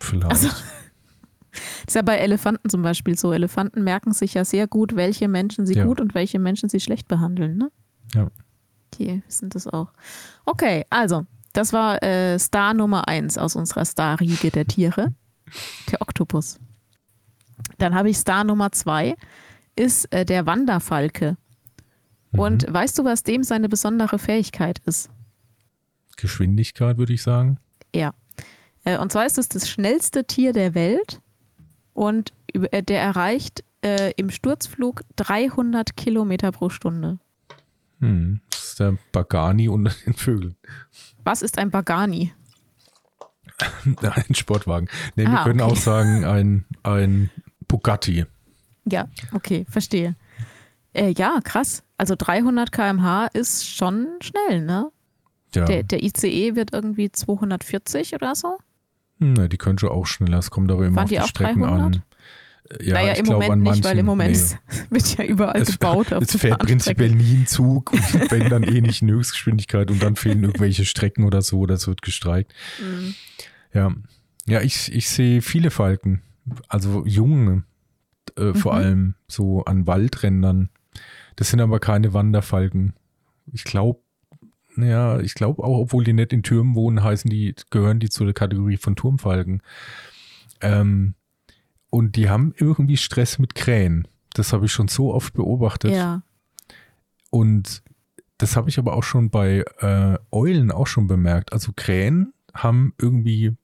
[0.00, 0.30] Vielleicht.
[0.30, 0.62] Also, das
[1.86, 3.32] ist ja bei Elefanten zum Beispiel so.
[3.32, 5.84] Elefanten merken sich ja sehr gut, welche Menschen sie ja.
[5.84, 7.58] gut und welche Menschen sie schlecht behandeln.
[7.58, 7.70] Ne?
[8.14, 8.28] Ja.
[8.94, 9.92] Die wissen das auch.
[10.46, 15.12] Okay, also, das war äh, Star Nummer 1 aus unserer Star-Riege der Tiere.
[15.90, 16.58] Der Oktopus.
[17.78, 19.14] Dann habe ich Star Nummer 2,
[19.76, 21.36] ist äh, der Wanderfalke.
[22.32, 22.74] Und mhm.
[22.74, 25.10] weißt du, was dem seine besondere Fähigkeit ist?
[26.16, 27.58] Geschwindigkeit, würde ich sagen.
[27.94, 28.14] Ja.
[28.84, 31.20] Äh, und zwar ist es das schnellste Tier der Welt
[31.92, 37.18] und äh, der erreicht äh, im Sturzflug 300 Kilometer pro Stunde.
[38.00, 38.40] Hm,
[38.72, 40.56] ist der Bagani unter den Vögeln.
[41.24, 42.32] Was ist ein Bagani?
[43.84, 44.88] ein Sportwagen.
[45.14, 45.72] Nee, ah, wir können okay.
[45.72, 47.30] auch sagen, ein, ein
[47.68, 48.26] Bugatti.
[48.84, 50.16] Ja, okay, verstehe.
[50.94, 51.84] Äh, ja, krass.
[51.96, 54.90] Also 300 km/h ist schon schnell, ne?
[55.54, 55.66] Ja.
[55.66, 58.58] Der, der ICE wird irgendwie 240 oder so?
[59.18, 60.38] Na, die können schon auch schneller.
[60.38, 61.80] Es kommt aber immer Waren auf die, die Strecken 300?
[61.80, 62.02] an.
[62.80, 64.78] Ja, naja, im Moment nicht, manchen, weil im Moment nee.
[64.90, 66.12] wird ja überall es, gebaut.
[66.12, 70.16] es fährt prinzipiell nie ein Zug und wenn dann eh nicht in Höchstgeschwindigkeit und dann
[70.16, 72.54] fehlen irgendwelche Strecken oder so oder es wird gestreikt.
[72.80, 73.14] Mhm.
[73.74, 73.94] Ja,
[74.46, 76.22] ja ich, ich sehe viele Falken,
[76.68, 77.64] also junge,
[78.38, 78.54] äh, mhm.
[78.54, 80.70] vor allem so an Waldrändern.
[81.36, 82.94] Das sind aber keine Wanderfalken.
[83.52, 84.00] Ich glaube,
[84.76, 88.24] ja, ich glaube auch, obwohl die nicht in Türmen wohnen, heißen die, gehören die zu
[88.24, 89.62] der Kategorie von Turmfalken.
[90.60, 91.14] Ähm,
[91.92, 94.08] und die haben irgendwie Stress mit Krähen.
[94.32, 95.92] Das habe ich schon so oft beobachtet.
[95.92, 96.22] Ja.
[97.28, 97.82] Und
[98.38, 101.52] das habe ich aber auch schon bei äh, Eulen auch schon bemerkt.
[101.52, 103.54] Also Krähen haben irgendwie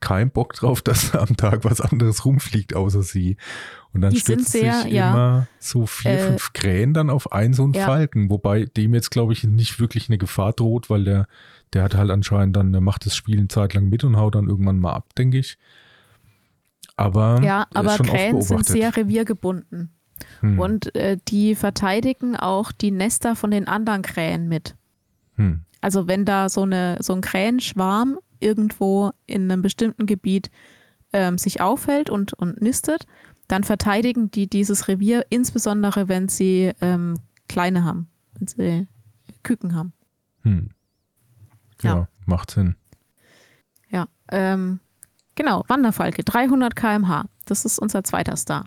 [0.00, 3.36] keinen Bock drauf, dass am Tag was anderes rumfliegt außer sie.
[3.94, 7.62] Und dann stürzt sich ja, immer so vier, äh, fünf Krähen dann auf einen so
[7.62, 7.86] einen ja.
[7.86, 11.28] Falken, wobei dem jetzt, glaube ich, nicht wirklich eine Gefahr droht, weil der,
[11.72, 14.34] der hat halt anscheinend dann, der macht das Spiel eine Zeit lang mit und haut
[14.34, 15.56] dann irgendwann mal ab, denke ich.
[16.96, 19.92] Aber, ja, aber Krähen sind sehr reviergebunden.
[20.40, 20.58] Hm.
[20.58, 24.76] Und äh, die verteidigen auch die Nester von den anderen Krähen mit.
[25.34, 25.62] Hm.
[25.80, 30.50] Also wenn da so, eine, so ein Krähenschwarm irgendwo in einem bestimmten Gebiet
[31.12, 33.06] ähm, sich aufhält und, und nistet,
[33.48, 38.88] dann verteidigen die dieses Revier, insbesondere wenn sie ähm, kleine haben, wenn sie
[39.42, 39.92] Küken haben.
[40.42, 40.70] Hm.
[41.82, 42.74] Ja, ja, macht Sinn.
[43.90, 44.80] Ja, ähm,
[45.36, 47.26] genau, Wanderfalke, 300 km/h.
[47.44, 48.64] Das ist unser zweiter Star.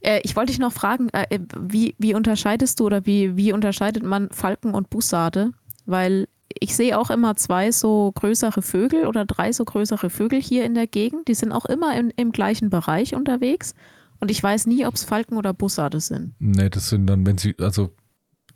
[0.00, 4.02] Äh, ich wollte dich noch fragen, äh, wie, wie unterscheidest du oder wie, wie unterscheidet
[4.02, 5.52] man Falken und Bussarde?
[5.86, 6.28] Weil
[6.60, 10.74] ich sehe auch immer zwei so größere Vögel oder drei so größere Vögel hier in
[10.74, 11.28] der Gegend.
[11.28, 13.74] Die sind auch immer in, im gleichen Bereich unterwegs.
[14.20, 16.34] Und ich weiß nie, ob es Falken oder Bussarde sind.
[16.38, 17.94] Nee, das sind dann, wenn sie, also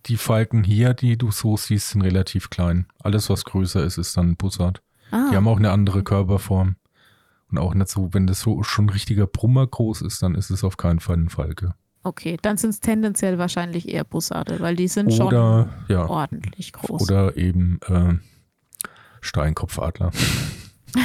[0.07, 2.87] die Falken hier, die du so siehst, sind relativ klein.
[3.03, 4.83] Alles, was größer ist, ist dann Bussard.
[5.11, 5.29] Ah.
[5.31, 6.77] Die haben auch eine andere Körperform.
[7.51, 10.51] Und auch nicht so, wenn das so schon ein richtiger Brummer groß ist, dann ist
[10.51, 11.75] es auf keinen Fall ein Falke.
[12.03, 16.73] Okay, dann sind es tendenziell wahrscheinlich eher Bussarde, weil die sind oder, schon ja, ordentlich
[16.73, 17.03] groß.
[17.03, 18.15] Oder eben äh,
[19.21, 20.13] Steinkopfadler.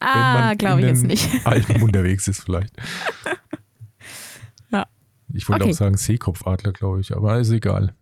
[0.00, 1.28] ah, glaube ich jetzt nicht.
[1.46, 2.74] Alpen unterwegs ist vielleicht.
[4.70, 4.86] Ja.
[5.32, 5.72] Ich wollte okay.
[5.72, 7.94] auch sagen Seekopfadler, glaube ich, aber ist egal.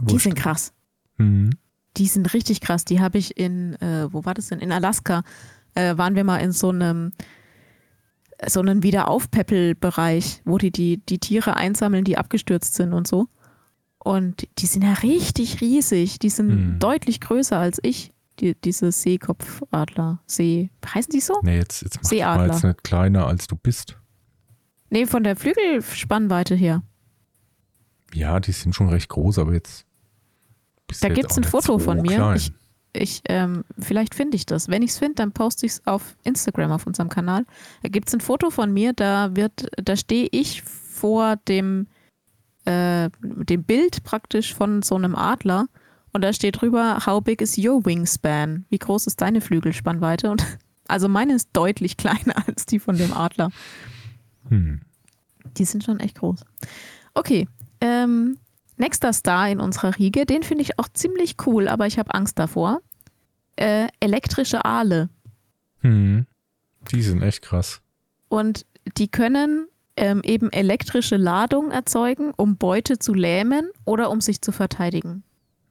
[0.00, 0.12] Wurscht.
[0.12, 0.72] Die sind krass.
[1.18, 1.50] Mhm.
[1.98, 2.84] Die sind richtig krass.
[2.84, 4.58] Die habe ich in, äh, wo war das denn?
[4.58, 5.22] In Alaska
[5.74, 7.12] äh, waren wir mal in so einem
[8.44, 13.28] so einen Wiederaufpäppelbereich, wo die, die die Tiere einsammeln, die abgestürzt sind und so.
[13.98, 16.18] Und die sind ja richtig riesig.
[16.18, 16.78] Die sind hm.
[16.80, 18.12] deutlich größer als ich.
[18.40, 20.20] Die, diese Seekopfadler.
[20.26, 20.70] See.
[20.84, 21.38] Heißen die so?
[21.42, 22.36] Nee, jetzt, jetzt mach Seeadler.
[22.36, 23.96] mal jetzt nicht kleiner als du bist.
[24.90, 26.82] Nee, von der Flügelspannweite her.
[28.12, 29.86] Ja, die sind schon recht groß, aber jetzt
[31.00, 32.34] da gibt es ein Foto so von mir.
[32.36, 32.52] Ich,
[32.92, 34.68] ich, ähm, vielleicht finde ich das.
[34.68, 37.46] Wenn ich es finde, dann poste ich es auf Instagram auf unserem Kanal.
[37.82, 41.86] Da gibt es ein Foto von mir, da wird, da stehe ich vor dem,
[42.64, 45.66] äh, dem Bild praktisch von so einem Adler
[46.12, 48.66] und da steht drüber, how big is your wingspan?
[48.68, 50.30] Wie groß ist deine Flügelspannweite?
[50.30, 50.44] Und
[50.88, 53.50] also meine ist deutlich kleiner als die von dem Adler.
[54.48, 54.82] Hm.
[55.56, 56.44] Die sind schon echt groß.
[57.14, 57.48] Okay,
[57.80, 58.38] ähm,
[58.82, 62.38] nächster Star in unserer Riege, den finde ich auch ziemlich cool, aber ich habe Angst
[62.38, 62.80] davor.
[63.56, 65.08] Äh, elektrische Aale.
[65.80, 66.26] Hm.
[66.90, 67.80] Die sind echt krass.
[68.28, 68.66] Und
[68.98, 74.52] die können ähm, eben elektrische Ladung erzeugen, um Beute zu lähmen oder um sich zu
[74.52, 75.22] verteidigen.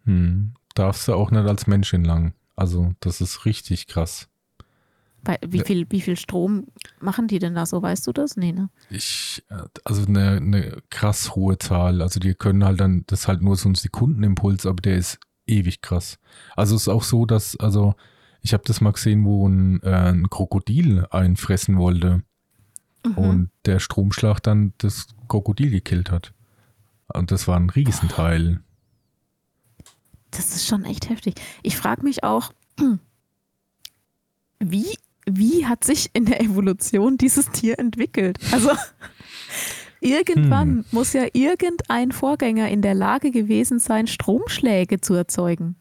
[0.06, 0.54] Hm.
[0.74, 2.34] Darfst du auch nicht als Mensch entlang.
[2.56, 4.30] Also, das ist richtig krass.
[5.48, 6.68] Wie viel, wie viel Strom
[7.00, 7.82] machen die denn da so?
[7.82, 8.38] Weißt du das?
[8.38, 8.70] Nee, ne?
[8.90, 12.02] Ich, äh, also eine, eine krass hohe Zahl.
[12.02, 15.20] Also die können halt dann, das ist halt nur so ein Sekundenimpuls, aber der ist
[15.46, 16.18] ewig krass.
[16.56, 17.96] Also es ist auch so, dass, also
[18.42, 22.24] ich habe das mal gesehen, wo ein, äh, ein Krokodil einfressen wollte
[23.06, 23.18] mhm.
[23.18, 26.34] und der Stromschlag dann das Krokodil gekillt hat.
[27.14, 28.62] Und das war ein Riesenteil.
[30.32, 31.36] Das ist schon echt heftig.
[31.62, 32.54] Ich frage mich auch,
[34.60, 38.40] wie wie hat sich in der Evolution dieses Tier entwickelt?
[38.52, 38.72] Also
[40.00, 40.86] irgendwann hm.
[40.92, 45.76] muss ja irgendein Vorgänger in der Lage gewesen sein, Stromschläge zu erzeugen.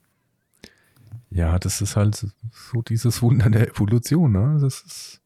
[1.30, 4.32] Ja, das ist halt so dieses Wunder der Evolution.
[4.32, 4.58] Ne?
[4.60, 5.20] Das ist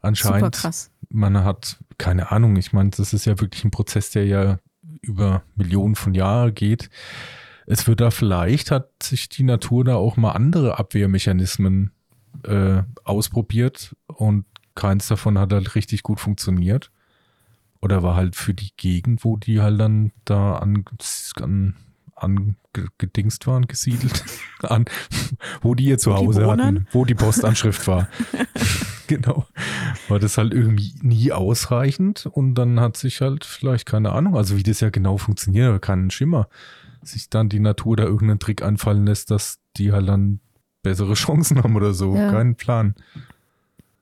[0.00, 0.56] anscheinend.
[0.56, 0.90] Super krass.
[1.08, 2.56] Man hat keine Ahnung.
[2.56, 4.58] Ich meine, das ist ja wirklich ein Prozess, der ja
[5.00, 6.90] über Millionen von Jahren geht.
[7.66, 11.92] Es wird da vielleicht, hat sich die Natur da auch mal andere Abwehrmechanismen
[12.44, 14.44] äh, ausprobiert und
[14.74, 16.90] keins davon hat halt richtig gut funktioniert.
[17.80, 20.84] Oder war halt für die Gegend, wo die halt dann da an,
[21.40, 21.76] an,
[22.16, 24.24] angedingst waren, gesiedelt,
[24.62, 24.86] an,
[25.60, 28.08] wo die ihr Zuhause hatten, wo die Postanschrift war.
[29.06, 29.46] genau.
[30.08, 34.56] War das halt irgendwie nie ausreichend und dann hat sich halt vielleicht, keine Ahnung, also
[34.56, 36.48] wie das ja genau funktioniert, aber keinen Schimmer,
[37.02, 40.40] sich dann die Natur da irgendeinen Trick einfallen lässt, dass die halt dann
[40.88, 42.14] bessere Chancen haben oder so.
[42.14, 42.30] Ja.
[42.30, 42.94] Keinen Plan.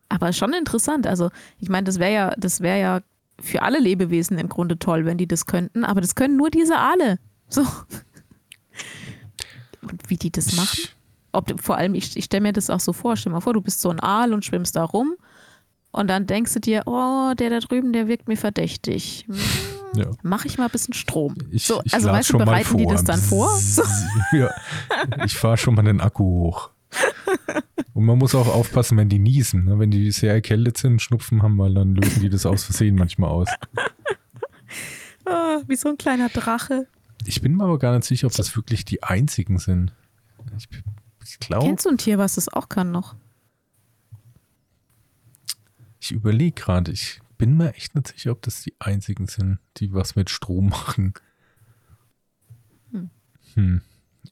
[0.08, 1.06] Aber schon interessant.
[1.06, 3.00] Also, ich meine, das wäre ja, das wäre ja
[3.40, 6.76] für alle Lebewesen im Grunde toll, wenn die das könnten, aber das können nur diese
[6.76, 7.18] Aale.
[7.48, 7.62] So.
[9.82, 10.88] Und wie die das machen?
[11.32, 13.60] Ob, vor allem, ich, ich stelle mir das auch so vor, stell mal vor, du
[13.60, 15.14] bist so ein Aal und schwimmst da rum
[15.90, 19.24] und dann denkst du dir, oh, der da drüben, der wirkt mir verdächtig.
[19.26, 19.36] Hm,
[19.96, 20.06] ja.
[20.22, 21.34] Mach ich mal ein bisschen Strom.
[21.50, 23.48] Ich, so, also weißt du, bereiten die das dann vor?
[23.58, 23.82] So.
[24.32, 24.50] Ja,
[25.24, 26.70] ich fahre schon mal den Akku hoch.
[27.92, 29.64] Und man muss auch aufpassen, wenn die niesen.
[29.64, 29.78] Ne?
[29.78, 33.30] Wenn die sehr erkältet sind, Schnupfen haben, weil dann lösen die das aus Versehen manchmal
[33.30, 33.48] aus.
[35.26, 36.88] Oh, wie so ein kleiner Drache.
[37.24, 39.92] Ich bin mir aber gar nicht sicher, ob das wirklich die einzigen sind.
[40.56, 40.68] Ich,
[41.24, 41.66] ich glaube.
[41.66, 43.14] Kennst du ein Tier, was das auch kann noch?
[46.00, 49.92] Ich überlege gerade, ich bin mir echt nicht sicher, ob das die einzigen sind, die
[49.94, 51.14] was mit Strom machen.
[52.90, 53.10] Hm.
[53.54, 53.82] hm.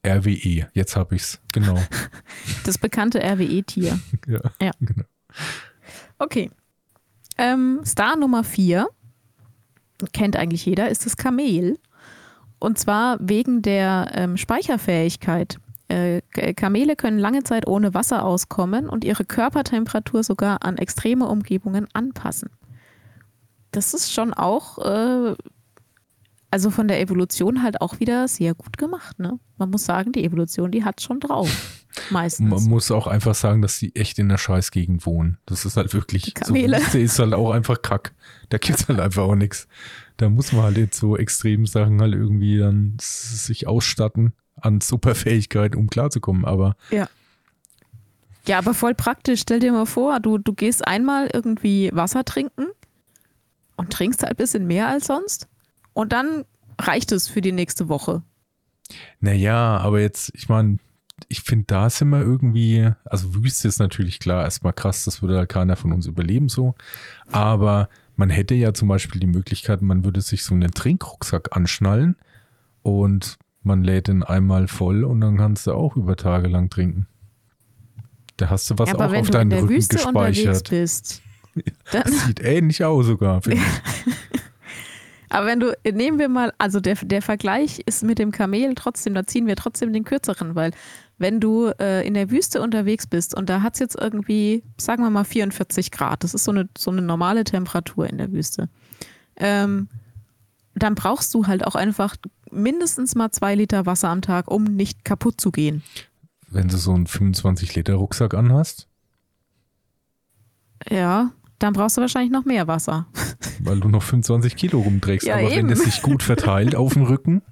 [0.07, 1.79] RWE, jetzt habe ich es, genau.
[2.65, 3.99] Das bekannte RWE-Tier.
[4.27, 5.05] ja, ja, genau.
[6.19, 6.51] Okay.
[7.39, 8.89] Ähm, Star Nummer 4,
[10.13, 11.79] kennt eigentlich jeder, ist das Kamel.
[12.59, 15.59] Und zwar wegen der ähm, Speicherfähigkeit.
[15.89, 16.23] Äh,
[16.55, 22.51] Kamele können lange Zeit ohne Wasser auskommen und ihre Körpertemperatur sogar an extreme Umgebungen anpassen.
[23.73, 25.35] Das ist schon auch äh,
[26.53, 29.19] also von der Evolution halt auch wieder sehr gut gemacht.
[29.19, 29.39] Ne?
[29.57, 31.49] Man muss sagen, die Evolution, die hat schon drauf.
[32.11, 32.49] Meistens.
[32.51, 35.39] Man muss auch einfach sagen, dass sie echt in der Scheißgegend wohnen.
[35.47, 36.25] Das ist halt wirklich.
[36.25, 36.79] Die Kamele.
[36.91, 38.13] So, ist halt auch einfach Kack.
[38.51, 39.67] Da gibt es halt einfach auch nichts.
[40.19, 45.75] Da muss man halt jetzt so extremen Sachen halt irgendwie dann sich ausstatten an Superfähigkeit,
[45.75, 46.45] um klarzukommen.
[46.45, 46.77] Aber.
[46.91, 47.09] Ja.
[48.47, 49.41] Ja, aber voll praktisch.
[49.41, 52.67] Stell dir mal vor, du, du gehst einmal irgendwie Wasser trinken
[53.77, 55.49] und trinkst halt ein bisschen mehr als sonst
[55.95, 56.45] und dann
[56.81, 58.23] reicht es für die nächste Woche.
[59.21, 60.79] Naja, aber jetzt, ich meine,
[61.29, 65.37] ich finde, da sind wir irgendwie, also Wüste ist natürlich klar, erstmal krass, das würde
[65.37, 66.75] ja keiner von uns überleben so.
[67.31, 72.17] Aber man hätte ja zum Beispiel die Möglichkeit, man würde sich so einen Trinkrucksack anschnallen
[72.83, 77.07] und man lädt ihn einmal voll und dann kannst du auch über Tage lang trinken.
[78.37, 80.71] Da hast du was ja, auch auf deinen Rücken Wüste gespeichert.
[80.71, 81.23] Bist,
[81.93, 83.61] das sieht ähnlich aus sogar, finde
[84.35, 84.42] ich.
[85.33, 89.15] Aber wenn du, nehmen wir mal, also der, der Vergleich ist mit dem Kamel trotzdem,
[89.15, 90.73] da ziehen wir trotzdem den kürzeren, weil
[91.17, 95.03] wenn du äh, in der Wüste unterwegs bist und da hat es jetzt irgendwie, sagen
[95.03, 98.69] wir mal 44 Grad, das ist so eine, so eine normale Temperatur in der Wüste,
[99.37, 99.89] ähm,
[100.75, 102.17] dann brauchst du halt auch einfach
[102.51, 105.83] mindestens mal zwei Liter Wasser am Tag, um nicht kaputt zu gehen.
[106.51, 108.87] Wenn du so einen 25-Liter-Rucksack anhast?
[110.91, 111.31] Ja,
[111.63, 113.07] dann brauchst du wahrscheinlich noch mehr Wasser.
[113.61, 115.27] Weil du noch 25 Kilo rumträgst.
[115.27, 115.57] Ja, Aber eben.
[115.57, 117.43] wenn das sich gut verteilt auf dem Rücken,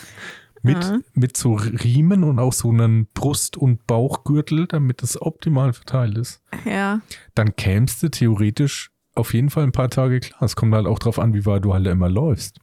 [0.62, 0.98] mit, ja.
[1.14, 6.42] mit so Riemen und auch so einem Brust- und Bauchgürtel, damit das optimal verteilt ist,
[6.64, 7.00] ja.
[7.34, 10.42] dann kämst du theoretisch auf jeden Fall ein paar Tage klar.
[10.42, 12.60] Es kommt halt auch drauf an, wie weit du halt immer läufst.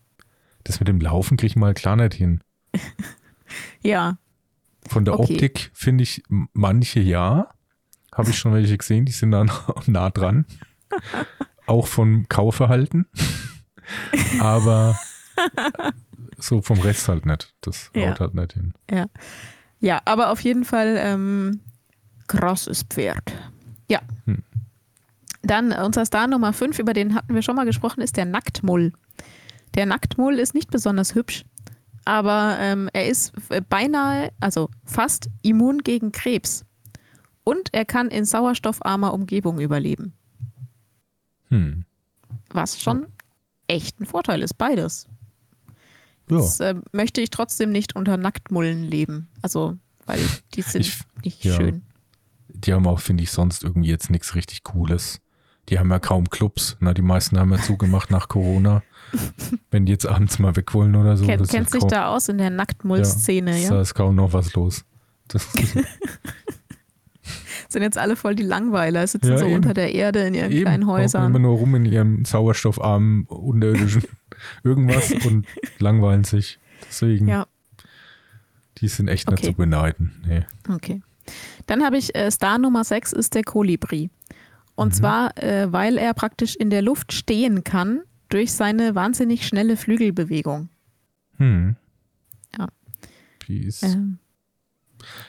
[0.63, 2.41] Das mit dem Laufen krieg ich mal klar nicht hin.
[3.81, 4.17] ja.
[4.87, 5.33] Von der okay.
[5.33, 7.49] Optik finde ich manche ja.
[8.13, 9.45] Habe ich schon welche gesehen, die sind da
[9.87, 10.45] nah dran.
[11.65, 13.05] Auch vom Kaufverhalten.
[14.39, 14.97] Aber
[16.37, 17.53] so vom Rest halt nicht.
[17.61, 18.11] Das ja.
[18.11, 18.73] haut halt nicht hin.
[18.89, 19.05] Ja.
[19.79, 21.59] Ja, aber auf jeden Fall ähm,
[22.27, 23.33] krasses Pferd.
[23.89, 23.99] Ja.
[24.25, 24.43] Hm.
[25.41, 28.93] Dann unser Star Nummer 5, über den hatten wir schon mal gesprochen, ist der Nacktmull.
[29.75, 31.43] Der Nacktmull ist nicht besonders hübsch,
[32.05, 33.33] aber ähm, er ist
[33.69, 36.65] beinahe, also fast immun gegen Krebs.
[37.43, 40.13] Und er kann in sauerstoffarmer Umgebung überleben.
[41.53, 41.85] Hm.
[42.49, 43.07] Was schon
[43.67, 45.07] echt ein Vorteil ist, beides.
[46.29, 46.37] Ja.
[46.37, 49.29] Das äh, möchte ich trotzdem nicht unter Nacktmullen leben.
[49.41, 50.19] Also, weil
[50.55, 51.55] die sind ich, nicht ja.
[51.55, 51.83] schön.
[52.47, 55.21] Die haben auch, finde ich, sonst irgendwie jetzt nichts richtig Cooles.
[55.69, 56.75] Die haben ja kaum Clubs.
[56.79, 58.83] Na, die meisten haben ja zugemacht nach Corona.
[59.71, 61.25] Wenn die jetzt abends mal weg wollen oder so.
[61.25, 63.69] Ken, kennst dich da aus in der Nacktmull-Szene, ja?
[63.69, 64.85] Da ist kaum noch was los.
[67.73, 69.55] sind jetzt alle voll die Langweiler, sitzen ja, so eben.
[69.55, 70.61] unter der Erde in ihren eben.
[70.61, 71.27] kleinen Häusern.
[71.27, 74.03] Immer nur rum in ihrem sauerstoffarmen, unterirdischen
[74.63, 75.45] irgendwas und
[75.79, 76.59] langweilen sich.
[76.87, 77.45] Deswegen, ja.
[78.77, 79.35] die sind echt okay.
[79.35, 80.11] nicht zu beneiden.
[80.27, 80.45] Nee.
[80.73, 81.01] Okay.
[81.67, 84.09] Dann habe ich äh, Star Nummer 6 ist der Kolibri.
[84.75, 84.93] Und mhm.
[84.93, 90.69] zwar, äh, weil er praktisch in der Luft stehen kann durch seine wahnsinnig schnelle Flügelbewegung.
[91.37, 91.75] Hm.
[92.57, 92.67] Ja.
[93.39, 93.83] Peace.
[93.83, 94.17] Ähm,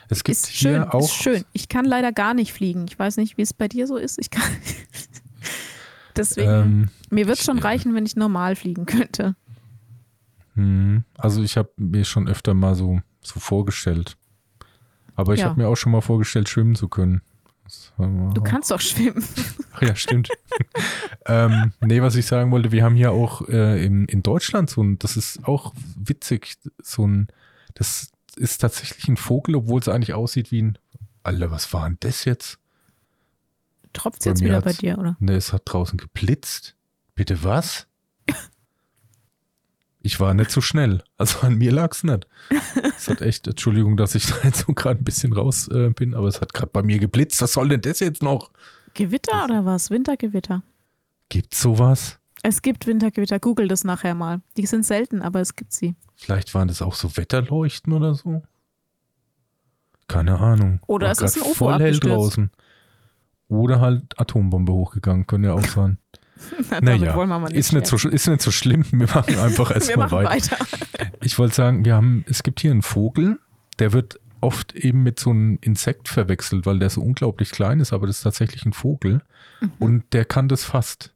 [0.09, 1.01] es gibt ist hier schön, auch.
[1.01, 1.45] Ist schön.
[1.53, 2.85] Ich kann leider gar nicht fliegen.
[2.87, 4.19] Ich weiß nicht, wie es bei dir so ist.
[4.19, 4.43] Ich kann.
[6.15, 9.35] Deswegen, ähm, mir wird es schon reichen, wenn ich normal fliegen könnte.
[10.53, 14.17] Hm, also ich habe mir schon öfter mal so, so vorgestellt.
[15.15, 15.49] Aber ich ja.
[15.49, 17.21] habe mir auch schon mal vorgestellt, schwimmen zu können.
[17.97, 19.23] Du kannst doch schwimmen.
[19.73, 20.29] Ach ja, stimmt.
[21.25, 24.83] ähm, nee, was ich sagen wollte, wir haben hier auch äh, in, in Deutschland so
[24.83, 27.27] ein, das ist auch witzig, so ein,
[27.73, 30.77] das ist tatsächlich ein Vogel, obwohl es eigentlich aussieht wie ein,
[31.23, 32.59] Alter, was war denn das jetzt?
[33.93, 35.15] Tropft es jetzt wieder bei dir, oder?
[35.19, 36.75] Ne, es hat draußen geblitzt.
[37.15, 37.87] Bitte was?
[40.01, 41.03] Ich war nicht so schnell.
[41.17, 42.27] Also an mir lag es nicht.
[42.95, 46.13] Es hat echt, Entschuldigung, dass ich da jetzt so gerade ein bisschen raus äh, bin,
[46.13, 47.41] aber es hat gerade bei mir geblitzt.
[47.41, 48.51] Was soll denn das jetzt noch?
[48.93, 49.89] Gewitter oder was?
[49.89, 50.61] Wintergewitter?
[51.29, 52.19] Gibt's sowas?
[52.47, 53.39] Es gibt Wintergewitter.
[53.39, 54.39] Google das nachher mal.
[54.55, 55.95] Die sind selten, aber es gibt sie.
[56.15, 58.43] Vielleicht waren das auch so Wetterleuchten oder so?
[60.07, 60.79] Keine Ahnung.
[60.85, 62.51] Oder es ist ein UFO voll hell draußen.
[63.47, 65.97] Oder halt Atombombe hochgegangen, können ja auch sein.
[66.81, 68.85] naja, nicht ist, nicht so, ist nicht so schlimm.
[68.91, 70.29] Wir machen einfach erstmal weiter.
[70.29, 70.57] weiter.
[71.23, 73.39] ich wollte sagen, wir haben, es gibt hier einen Vogel,
[73.79, 77.91] der wird oft eben mit so einem Insekt verwechselt, weil der so unglaublich klein ist,
[77.91, 79.23] aber das ist tatsächlich ein Vogel.
[79.61, 79.71] Mhm.
[79.79, 81.14] Und der kann das fast.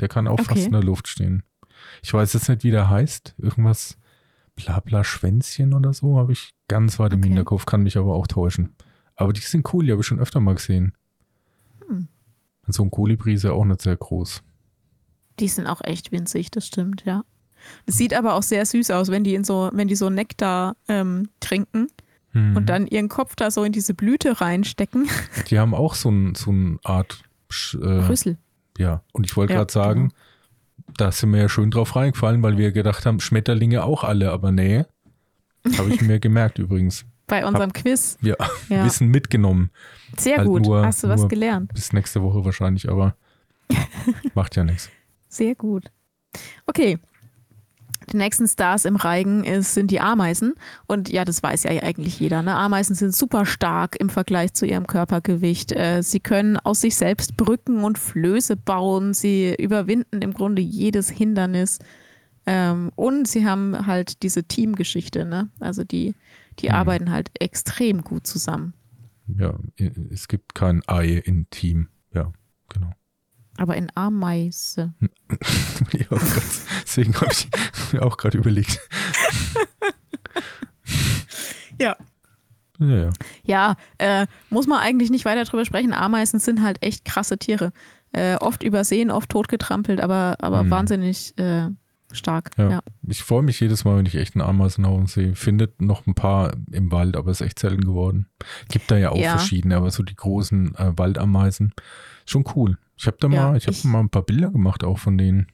[0.00, 0.54] Der kann auch okay.
[0.54, 1.42] fast in der Luft stehen.
[2.02, 3.34] Ich weiß jetzt nicht, wie der heißt.
[3.38, 3.98] Irgendwas
[4.56, 7.28] Blabla Schwänzchen oder so habe ich ganz weit im okay.
[7.28, 8.74] Hinterkopf, kann mich aber auch täuschen.
[9.14, 10.92] Aber die sind cool, die habe ich schon öfter mal gesehen.
[11.86, 12.08] Hm.
[12.66, 14.42] So ein Kolibri ist ja auch nicht sehr groß.
[15.40, 17.24] Die sind auch echt winzig, das stimmt, ja.
[17.86, 20.76] Das sieht aber auch sehr süß aus, wenn die in so, wenn die so Nektar
[20.88, 21.88] ähm, trinken
[22.30, 22.56] hm.
[22.56, 25.08] und dann ihren Kopf da so in diese Blüte reinstecken.
[25.48, 27.22] Die haben auch so, ein, so eine Art
[27.74, 28.38] äh, Rüssel.
[28.78, 30.94] Ja, und ich wollte ja, gerade sagen, genau.
[30.96, 34.52] da sind wir ja schön drauf reingefallen, weil wir gedacht haben, Schmetterlinge auch alle, aber
[34.52, 34.84] nee.
[35.76, 37.04] Habe ich mir gemerkt übrigens.
[37.26, 38.16] Bei unserem Hab, Quiz.
[38.22, 38.36] Ja,
[38.68, 39.70] ja, Wissen mitgenommen.
[40.16, 40.62] Sehr halt gut.
[40.62, 41.74] Nur, Hast du was gelernt?
[41.74, 43.16] Bis nächste Woche wahrscheinlich, aber
[44.34, 44.88] macht ja nichts.
[45.28, 45.90] Sehr gut.
[46.66, 46.98] Okay.
[48.12, 50.54] Die nächsten Stars im Reigen ist, sind die Ameisen.
[50.86, 52.42] Und ja, das weiß ja eigentlich jeder.
[52.42, 52.54] Ne?
[52.54, 55.72] Ameisen sind super stark im Vergleich zu ihrem Körpergewicht.
[55.72, 59.14] Äh, sie können aus sich selbst Brücken und Flöße bauen.
[59.14, 61.78] Sie überwinden im Grunde jedes Hindernis.
[62.46, 65.24] Ähm, und sie haben halt diese Teamgeschichte.
[65.24, 65.50] Ne?
[65.60, 66.14] Also die,
[66.60, 66.74] die mhm.
[66.74, 68.74] arbeiten halt extrem gut zusammen.
[69.36, 69.58] Ja,
[70.10, 71.88] es gibt kein Ei in Team.
[72.14, 72.32] Ja.
[73.58, 74.94] Aber in Ameise.
[75.92, 76.06] ja,
[76.82, 77.48] deswegen habe ich
[77.92, 78.80] mir auch gerade überlegt.
[81.80, 81.96] ja.
[82.78, 83.10] Ja, ja.
[83.42, 85.92] ja äh, muss man eigentlich nicht weiter drüber sprechen.
[85.92, 87.72] Ameisen sind halt echt krasse Tiere.
[88.12, 90.70] Äh, oft übersehen, oft totgetrampelt, aber, aber mhm.
[90.70, 91.68] wahnsinnig äh,
[92.12, 92.50] stark.
[92.56, 92.70] Ja.
[92.70, 92.80] Ja.
[93.06, 95.34] Ich freue mich jedes Mal, wenn ich echt einen Ameisenhaufen sehe.
[95.34, 98.26] Findet noch ein paar im Wald, aber ist echt selten geworden.
[98.68, 99.36] Gibt da ja auch Ja.
[99.36, 101.74] verschiedene, aber so die großen äh, Waldameisen,
[102.24, 102.78] schon cool.
[102.98, 105.46] Ich habe da Ja, mal, ich habe mal ein paar Bilder gemacht auch von denen.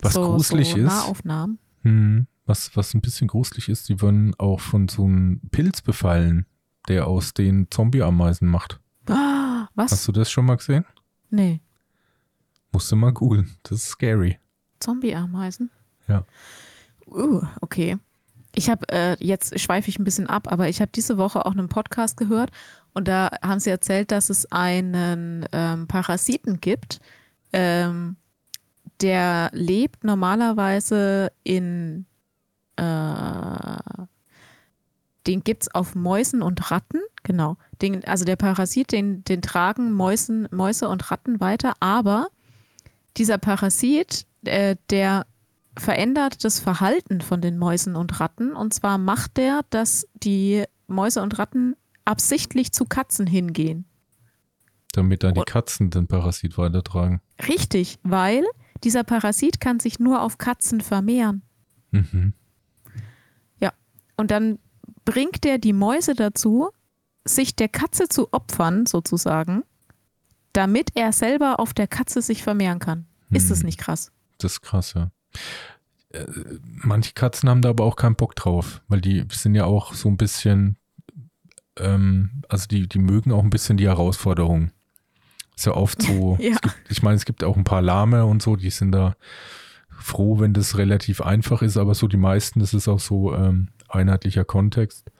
[0.00, 1.58] Was so, gruselig so ist, Nahaufnahmen.
[1.82, 6.46] hm, was, was ein bisschen gruselig ist, die werden auch von so einem Pilz befallen,
[6.88, 8.80] der aus den Zombie-Ameisen macht.
[9.08, 9.92] Ah, was?
[9.92, 10.84] Hast du das schon mal gesehen?
[11.28, 11.60] Nee.
[12.72, 13.56] Musst du mal googeln.
[13.62, 14.38] Das ist scary.
[14.80, 15.70] Zombie-Ameisen?
[16.08, 16.24] Ja.
[17.06, 17.98] Uh, okay.
[18.54, 21.52] Ich habe, äh, jetzt schweife ich ein bisschen ab, aber ich habe diese Woche auch
[21.52, 22.50] einen Podcast gehört
[22.94, 27.00] und da haben sie erzählt, dass es einen ähm, Parasiten gibt,
[27.52, 28.16] ähm,
[29.00, 32.06] der lebt normalerweise in,
[32.76, 33.76] äh,
[35.26, 37.56] den gibt es auf Mäusen und Ratten, genau.
[37.80, 42.28] Den, also der Parasit, den, den tragen Mäusen, Mäuse und Ratten weiter, aber
[43.16, 45.26] dieser Parasit, äh, der
[45.76, 48.52] verändert das Verhalten von den Mäusen und Ratten.
[48.52, 51.76] Und zwar macht der, dass die Mäuse und Ratten
[52.10, 53.86] absichtlich zu Katzen hingehen.
[54.92, 57.20] Damit dann die Katzen den Parasit weitertragen.
[57.46, 58.44] Richtig, weil
[58.82, 61.42] dieser Parasit kann sich nur auf Katzen vermehren.
[61.92, 62.34] Mhm.
[64.16, 64.58] Und dann
[65.06, 66.68] bringt der die Mäuse dazu,
[67.24, 69.62] sich der Katze zu opfern, sozusagen,
[70.52, 73.06] damit er selber auf der Katze sich vermehren kann.
[73.30, 73.66] Ist das Hm.
[73.66, 74.12] nicht krass?
[74.36, 75.10] Das ist krass, ja.
[76.10, 76.26] Äh,
[76.60, 80.10] Manche Katzen haben da aber auch keinen Bock drauf, weil die sind ja auch so
[80.10, 80.76] ein bisschen,
[81.82, 84.70] ähm, also die, die mögen auch ein bisschen die Herausforderung.
[85.56, 86.56] Ist ja oft so, Ja.
[86.60, 89.14] gibt, ich meine, es gibt auch ein paar Lahme und so, die sind da
[89.90, 93.68] froh, wenn das relativ einfach ist, aber so die meisten, das ist auch so ähm,
[93.88, 95.10] einheitlicher Kontext,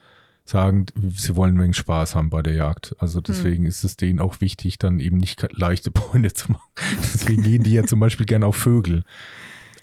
[0.43, 2.95] sagen, sie wollen wenig Spaß haben bei der Jagd.
[2.97, 6.63] Also deswegen ist es denen auch wichtig, dann eben nicht leichte Beute zu machen.
[7.13, 9.03] Deswegen gehen die ja zum Beispiel gerne auf Vögel.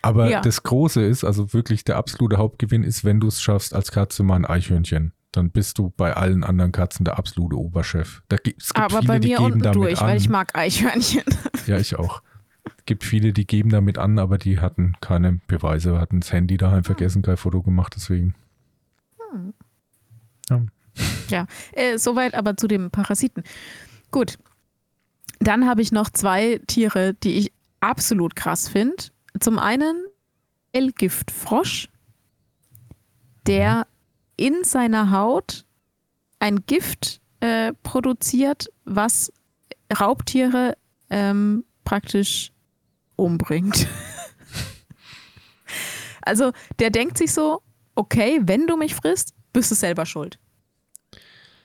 [0.03, 0.41] Aber Ja.
[0.41, 4.25] das Große ist, also wirklich der absolute Hauptgewinn ist, wenn du es schaffst, als Katze
[4.25, 5.13] mal ein Eichhörnchen.
[5.33, 8.23] Dann bist du bei allen anderen Katzen der absolute Oberchef.
[8.29, 10.09] Da gibt, es gibt Aber viele, bei die mir geben unten durch, an.
[10.09, 11.25] weil ich mag Eichhörnchen.
[11.67, 12.23] Ja, ich auch.
[12.65, 16.57] Es gibt viele, die geben damit an, aber die hatten keine Beweise, hatten das Handy
[16.57, 18.35] daheim vergessen, kein Foto gemacht, deswegen.
[21.29, 23.45] Ja, äh, soweit aber zu dem Parasiten.
[24.11, 24.39] Gut.
[25.41, 28.97] Dann habe ich noch zwei Tiere, die ich absolut krass finde.
[29.39, 30.05] Zum einen
[30.73, 31.89] L-Giftfrosch,
[33.47, 33.87] der
[34.39, 35.67] in seiner Haut
[36.39, 39.31] ein Gift äh, produziert, was
[40.01, 40.77] Raubtiere
[41.11, 42.53] ähm, praktisch
[43.17, 43.87] umbringt.
[46.23, 47.63] also der denkt sich so,
[47.95, 50.39] okay, wenn du mich frisst, bist du selber schuld.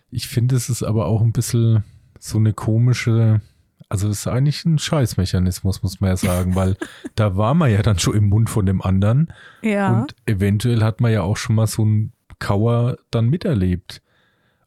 [0.10, 1.84] Ich finde, es ist aber auch ein bisschen
[2.20, 3.42] so eine komische,
[3.90, 6.76] also es ist eigentlich ein Scheißmechanismus, muss man ja sagen, weil
[7.16, 9.92] da war man ja dann schon im Mund von dem anderen Ja.
[10.02, 12.14] und eventuell hat man ja auch schon mal so einen
[12.44, 14.02] Kauer dann miterlebt.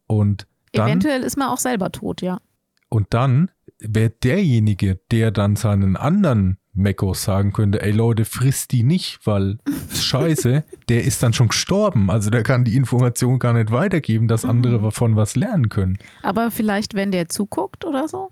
[0.06, 2.40] Und dann, Eventuell ist man auch selber tot, ja.
[2.88, 8.82] und dann wäre derjenige, der dann seinen anderen Mekos sagen könnte, ey Leute, frisst die
[8.82, 9.58] nicht, weil
[9.92, 12.10] scheiße, der ist dann schon gestorben.
[12.10, 15.98] Also der kann die Information gar nicht weitergeben, dass andere davon was lernen können.
[16.22, 18.30] Aber vielleicht, wenn der zuguckt oder so.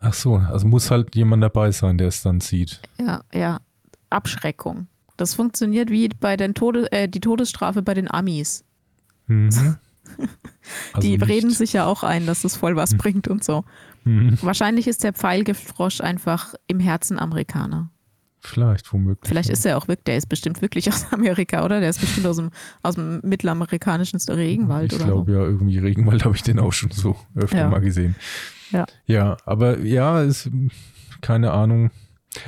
[0.00, 2.80] Ach so, also muss halt jemand dabei sein, der es dann sieht.
[2.98, 3.58] Ja, ja.
[4.10, 4.86] Abschreckung.
[5.16, 8.64] Das funktioniert wie bei den Tode äh, die Todesstrafe bei den Amis.
[9.26, 9.76] Mhm.
[10.92, 13.64] Also die reden sich ja auch ein, dass es voll was bringt und so.
[14.04, 14.38] Mhm.
[14.42, 17.90] Wahrscheinlich ist der Pfeilgiftfrosch einfach im Herzen Amerikaner.
[18.40, 19.28] Vielleicht, womöglich.
[19.28, 21.80] Vielleicht ist er auch wirklich, der ist bestimmt wirklich aus Amerika, oder?
[21.80, 22.50] Der ist bestimmt aus dem,
[22.82, 26.90] aus dem mittelamerikanischen Regenwald Ich oder glaube ja, irgendwie Regenwald habe ich den auch schon
[26.90, 27.68] so öfter Ja.
[27.68, 28.16] mal gesehen.
[28.70, 28.86] Ja.
[29.06, 30.50] Ja, aber ja, ist
[31.20, 31.90] keine Ahnung.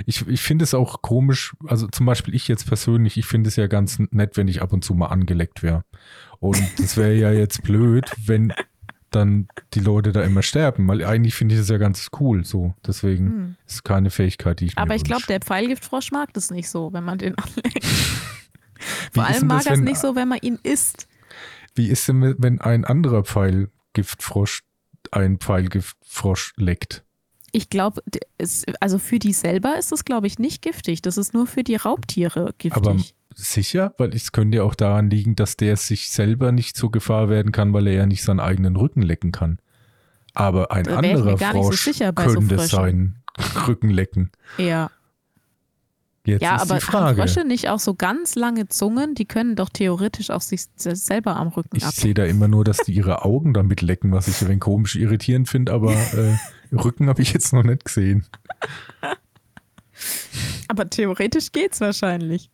[0.06, 3.56] Ich, ich finde es auch komisch, also zum Beispiel ich jetzt persönlich, ich finde es
[3.56, 5.84] ja ganz nett, wenn ich ab und zu mal angeleckt wäre.
[6.40, 8.52] Und das wäre ja jetzt blöd, wenn
[9.10, 12.74] dann die Leute da immer sterben, weil eigentlich finde ich das ja ganz cool so.
[12.86, 13.56] Deswegen Hm.
[13.66, 16.92] ist keine Fähigkeit, die ich mir Aber ich glaube, der Pfeilgiftfrosch mag das nicht so,
[16.92, 17.84] wenn man den anlegt.
[19.12, 21.08] Vor allem mag das, er es nicht so, wenn man ihn isst.
[21.74, 24.62] Wie ist denn, wenn ein anderer Pfeilgiftfrosch
[25.10, 27.04] einen Pfeilgiftfrosch leckt?
[27.52, 28.02] Ich glaube,
[28.80, 31.00] also für die selber ist das, glaube ich, nicht giftig.
[31.00, 32.76] Das ist nur für die Raubtiere giftig.
[32.76, 32.96] Aber
[33.38, 33.94] sicher?
[33.98, 37.52] Weil es könnte ja auch daran liegen, dass der sich selber nicht zur Gefahr werden
[37.52, 39.58] kann, weil er ja nicht seinen eigenen Rücken lecken kann.
[40.34, 42.68] Aber ein Da anderer gar nicht so Frosch sicher so könnte Fröschen.
[42.68, 43.22] seinen
[43.66, 44.30] Rücken lecken.
[44.58, 44.90] ja,
[46.24, 47.06] Jetzt ja ist aber die Frage.
[47.22, 49.14] haben Frösche nicht auch so ganz lange Zungen?
[49.14, 52.64] Die können doch theoretisch auch sich se- selber am Rücken Ich sehe da immer nur,
[52.64, 56.36] dass die ihre Augen damit lecken, was ich ein wenig komisch irritierend finde, aber äh,
[56.76, 58.26] Rücken habe ich jetzt noch nicht gesehen.
[60.68, 62.50] Aber theoretisch geht's wahrscheinlich.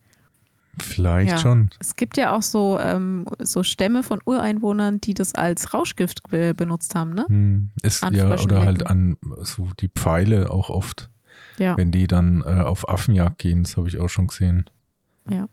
[0.79, 1.37] Vielleicht Ja.
[1.37, 1.69] schon.
[1.79, 6.53] Es gibt ja auch so, ähm, so Stämme von Ureinwohnern, die das als Rauschgift be
[6.53, 7.25] benutzt haben, ne?
[7.27, 7.69] Hm.
[7.81, 11.09] Ist, An ja, oder halt an so die Pfeile auch oft,
[11.57, 11.77] Ja.
[11.77, 14.65] wenn die dann äh, auf Affenjagd gehen, das habe ich auch schon gesehen.
[15.29, 15.47] Ja.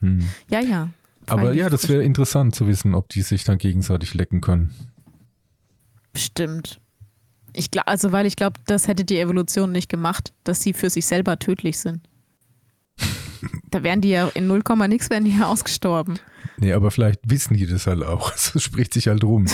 [0.00, 0.28] Hm.
[0.50, 0.88] Ja, ja.
[1.28, 4.74] Aber Pfeile ja, das wäre interessant zu wissen, ob die sich dann gegenseitig lecken können.
[6.12, 6.80] Bestimmt.
[7.52, 10.90] Ich glaub, also, weil ich glaube, das hätte die Evolution nicht gemacht, dass sie für
[10.90, 12.06] sich selber tödlich sind.
[13.76, 16.18] Da wären die ja in 0, nix wären die ja ausgestorben.
[16.58, 18.32] Nee, aber vielleicht wissen die das halt auch.
[18.54, 19.46] Das spricht sich halt rum.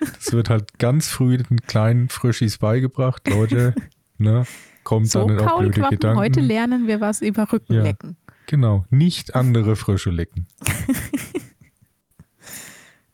[0.00, 3.28] Das wird halt ganz früh den kleinen Frischis beigebracht.
[3.30, 3.74] Leute,
[4.18, 4.44] ne,
[4.82, 6.18] kommt So, dann auf blöde Kaulquappen, Gedanken.
[6.18, 7.48] heute lernen wir was über Ja.
[7.52, 8.16] Rückenlecken.
[8.46, 10.46] Genau, nicht andere Frösche lecken.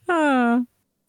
[0.07, 0.61] Ah,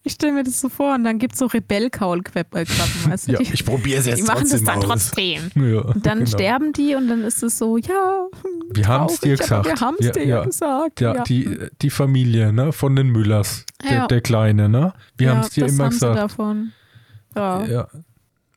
[0.06, 3.32] ich stelle mir das so vor und dann gibt es so Rebellkaulquappen, Quappen, weißt du?
[3.34, 4.86] Ja, die, ich probiere es die jetzt machen das dann aus.
[4.86, 5.52] trotzdem.
[5.56, 6.30] Ja, Und dann genau.
[6.30, 8.28] sterben die und dann ist es so, ja,
[8.74, 9.66] Wir haben es dir gesagt.
[9.66, 11.02] Wir haben es ja, dir ja, gesagt.
[11.02, 14.08] Ja, Die, die Familie ne, von den Müllers, der, Ja.
[14.08, 14.94] der Kleine, ne?
[15.18, 16.18] Wir Ja, haben es dir immer haben sie gesagt.
[16.18, 16.72] Davon.
[17.36, 17.66] Ja.
[17.66, 17.88] Ja,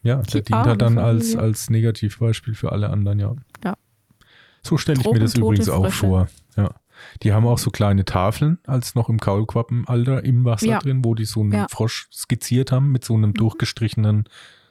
[0.02, 3.34] ja Die der dient halt dann als, als Negativbeispiel für alle anderen, ja.
[3.64, 3.74] Ja.
[4.62, 5.98] So stelle ich mir das übrigens auch Frösche.
[6.06, 6.28] vor.
[6.56, 6.70] Ja.
[7.22, 10.78] Die haben auch so kleine Tafeln, als noch im Kaulquappenalter im Wasser Ja.
[10.78, 11.62] drin, wo die so einen Ja.
[11.64, 11.68] Mhm.
[11.68, 14.24] Frosch skizziert haben mit so einem durchgestrichenen,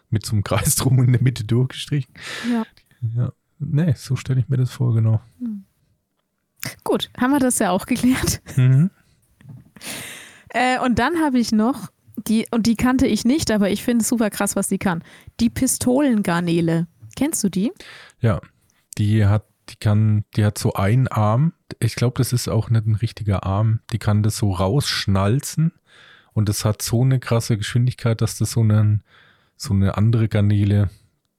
[0.09, 2.13] mit so einem Kreis drum in der Mitte durchgestrichen.
[2.51, 2.63] ja.
[3.15, 3.32] Ja.
[3.59, 5.19] Nee, so stelle ich mir das vor, genau.
[6.84, 8.41] Gut, haben wir das ja auch geklärt.
[8.55, 8.89] Mhm.
[10.49, 11.89] Äh, und dann habe ich noch,
[12.28, 15.03] die, und die kannte ich nicht, aber ich finde es super krass, was die kann.
[15.39, 16.88] Die Pistolengarnele.
[17.15, 17.71] Kennst du die?
[18.21, 18.39] Ja,
[18.97, 21.53] die hat, die kann, die hat so einen Arm.
[21.80, 23.80] Ich glaube, das ist auch nicht ein richtiger Arm.
[23.91, 25.72] Die kann das so rausschnalzen
[26.34, 29.01] und das hat so eine krasse Geschwindigkeit, dass das so eine,
[29.55, 30.89] so eine andere Garnele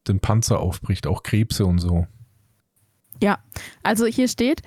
[0.06, 2.06] den Panzer aufbricht, auch Krebse und so.
[3.22, 3.38] Ja,
[3.82, 4.62] also hier steht,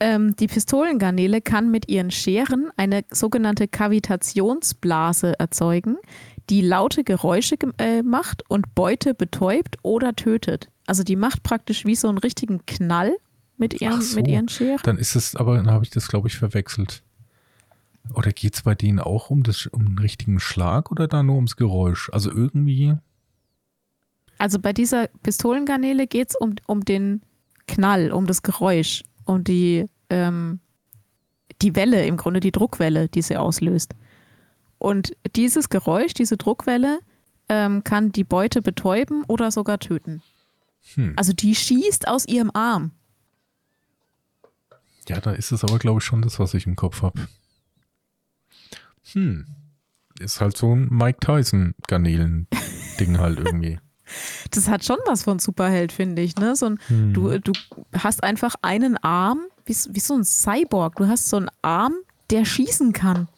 [0.00, 5.96] ähm, die Pistolengarnele kann mit ihren Scheren eine sogenannte Kavitationsblase erzeugen,
[6.50, 10.68] die laute Geräusche äh, macht und Beute betäubt oder tötet.
[10.86, 13.16] Also die macht praktisch wie so einen richtigen Knall
[13.56, 14.16] mit ihren, so.
[14.16, 14.80] mit ihren Scheren.
[14.82, 17.02] Dann ist es, aber dann habe ich das, glaube ich, verwechselt.
[18.12, 21.36] Oder geht es bei denen auch um, das, um den richtigen Schlag oder da nur
[21.36, 22.10] ums Geräusch?
[22.12, 22.96] Also irgendwie,
[24.36, 27.22] Also bei dieser Pistolengarnele geht es um, um den
[27.66, 30.60] Knall, um das Geräusch, um die, ähm,
[31.62, 33.94] die Welle, im Grunde die Druckwelle, die sie auslöst.
[34.78, 36.98] Und dieses Geräusch, diese Druckwelle,
[37.48, 40.22] ähm, kann die Beute betäuben oder sogar töten.
[40.94, 41.12] hm.
[41.16, 42.92] Also die schießt aus ihrem Arm.
[45.08, 47.28] Ja, da ist es aber, glaube ich, schon das, was ich im Kopf habe.
[49.12, 49.46] Hm.
[50.18, 53.78] Ist halt so ein Mike Tyson-Garnelen-Ding halt irgendwie.
[54.50, 56.36] Das hat schon was von Superheld, finde ich.
[56.36, 56.56] Ne?
[56.56, 57.12] So ein, Hm.
[57.14, 57.52] du, du
[57.98, 60.96] hast einfach einen Arm, wie, wie so ein Cyborg.
[60.96, 61.94] Du hast so einen Arm,
[62.30, 63.28] der schießen kann.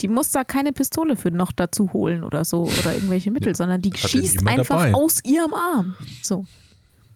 [0.00, 3.80] Die muss da keine Pistole für noch dazu holen oder so oder irgendwelche Mittel, sondern
[3.80, 4.94] die schießt einfach dabei.
[4.94, 5.94] aus ihrem Arm.
[6.22, 6.44] So,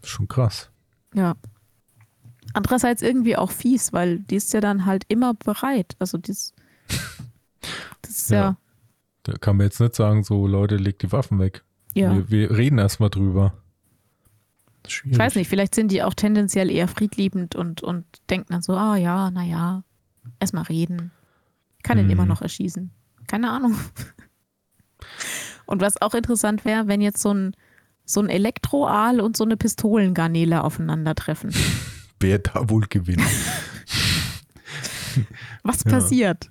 [0.02, 0.70] Schon krass.
[1.14, 1.34] ja.
[2.52, 5.94] Andererseits irgendwie auch fies, weil die ist ja dann halt immer bereit.
[6.00, 6.52] Also das,
[8.02, 8.56] das ist ja, Ja.
[9.22, 11.62] Da kann man jetzt nicht sagen, so Leute, legt die Waffen weg.
[11.94, 12.12] ja.
[12.14, 13.52] Wir, wir reden erstmal drüber.
[14.88, 15.12] Schwierig.
[15.12, 18.72] Ich weiß nicht, vielleicht sind die auch tendenziell eher friedliebend und, und denken dann so,
[18.72, 19.84] ah ja, naja,
[20.40, 21.12] erstmal reden.
[21.82, 22.10] Kann ihn Mhm.
[22.12, 22.90] immer noch erschießen.
[23.26, 23.76] Keine Ahnung.
[25.66, 27.54] Und was auch interessant wäre, wenn jetzt so ein,
[28.04, 31.54] so ein Elektroaal und so eine Pistolengarnele aufeinandertreffen.
[32.18, 33.22] Wer da wohl gewinnt.
[35.62, 35.90] Was Ja.
[35.90, 36.50] passiert?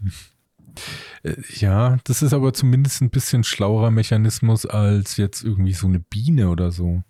[1.23, 5.99] Äh, ja, das ist aber zumindest ein bisschen schlauerer Mechanismus als jetzt irgendwie so eine
[5.99, 7.03] Biene oder so.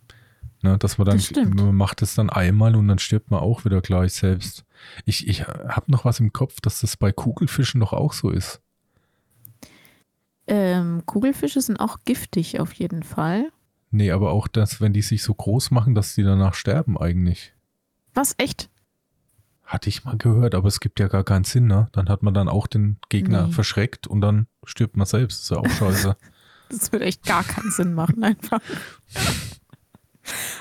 [0.62, 3.64] Ne, dass man dann, Das man macht es dann einmal und dann stirbt man auch
[3.64, 4.66] wieder gleich selbst.
[5.06, 8.62] Ich, ich habe noch was im Kopf, dass das bei Kugelfischen doch auch so ist.
[10.48, 13.52] Ähm, Kugelfische sind auch giftig auf jeden Fall.
[13.92, 17.54] Nee, aber auch das, wenn die sich so groß machen, dass die danach sterben eigentlich.
[18.14, 18.70] Was, echt?
[19.64, 21.88] Hatte ich mal gehört, aber es gibt ja gar keinen Sinn, ne?
[21.92, 23.54] Dann hat man dann auch den Gegner Nee.
[23.54, 25.44] verschreckt und dann stirbt man selbst.
[25.44, 26.18] ist ja auch scheiße.
[26.70, 28.60] Das würde echt gar keinen Sinn machen, einfach.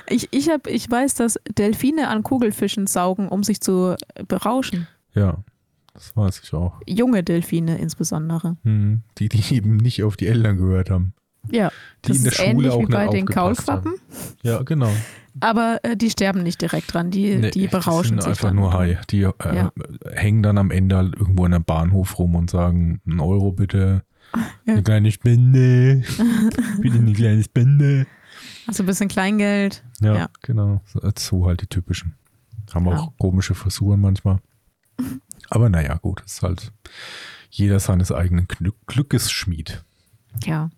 [0.08, 3.96] Ich, ich, hab, ich weiß, dass Delfine an Kugelfischen saugen, um sich zu
[4.26, 4.86] berauschen.
[5.14, 5.38] ja,
[5.94, 6.80] das weiß ich auch.
[6.86, 8.56] Junge Delfine insbesondere.
[8.64, 11.12] Hm, die, die eben nicht auf die Eltern gehört haben.
[11.50, 11.70] Ja,
[12.04, 13.94] Die das in der ist Schule ähnlich auch wie bei den Kaulquappen.
[14.42, 14.90] Ja, genau.
[15.40, 18.30] Aber äh, die sterben nicht direkt dran, die, Nee, die berauschen sind sich.
[18.30, 18.56] einfach dann.
[18.56, 18.98] nur Hai.
[19.10, 19.72] Die äh, Ja.
[20.12, 24.02] hängen dann am Ende halt irgendwo in einem Bahnhof rum und sagen, ein Euro bitte.
[24.66, 24.74] Ja.
[24.74, 26.02] Eine kleine Spende.
[26.80, 28.06] bitte eine kleine Spende.
[28.68, 29.82] Also ein bisschen Kleingeld.
[30.00, 30.28] Ja, Ja.
[30.42, 30.82] genau.
[30.84, 32.14] So, so halt die typischen.
[32.72, 32.98] Haben ja.
[32.98, 34.40] auch komische Frisuren manchmal.
[35.48, 36.70] Aber naja, gut, ist halt
[37.50, 39.82] jeder seines eigenen Glück Glückes Schmied.
[40.44, 40.70] Ja.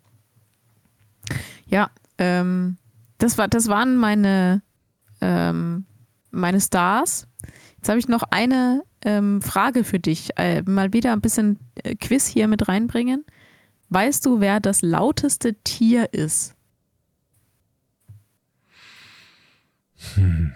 [1.67, 2.77] Ja, ähm,
[3.19, 4.63] das, war, das waren meine,
[5.21, 5.85] ähm,
[6.31, 7.27] meine Stars.
[7.77, 10.31] Jetzt habe ich noch eine ähm, Frage für dich.
[10.37, 13.25] Äh, mal wieder ein bisschen äh, Quiz hier mit reinbringen.
[13.89, 16.55] Weißt du, wer das lauteste Tier ist?
[20.15, 20.53] Hm.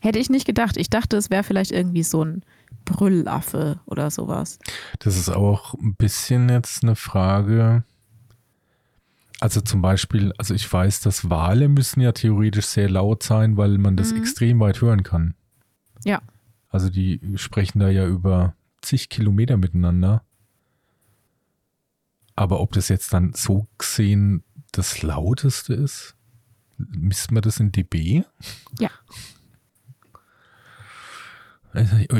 [0.00, 0.76] Hätte ich nicht gedacht.
[0.76, 2.42] Ich dachte, es wäre vielleicht irgendwie so ein
[2.84, 4.58] Brüllaffe oder sowas.
[4.98, 7.84] Das ist auch ein bisschen jetzt eine Frage.
[9.40, 13.78] Also zum Beispiel, also ich weiß, dass Wale müssen ja theoretisch sehr laut sein, weil
[13.78, 14.18] man das mhm.
[14.18, 15.34] extrem weit hören kann.
[16.04, 16.20] Ja.
[16.68, 20.22] Also die sprechen da ja über zig Kilometer miteinander.
[22.36, 26.16] Aber ob das jetzt dann so gesehen das lauteste ist,
[26.90, 28.22] misst man das in dB?
[28.78, 28.90] Ja.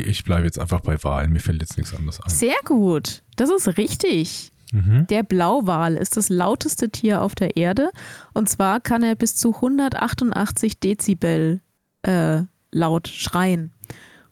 [0.07, 2.31] Ich bleibe jetzt einfach bei Wahlen, mir fällt jetzt nichts anderes ein.
[2.31, 4.53] Sehr gut, das ist richtig.
[4.73, 5.09] Mhm.
[5.09, 7.91] Der Blauwal ist das lauteste Tier auf der Erde
[8.33, 11.61] und zwar kann er bis zu 188 Dezibel
[12.03, 13.73] äh, laut schreien.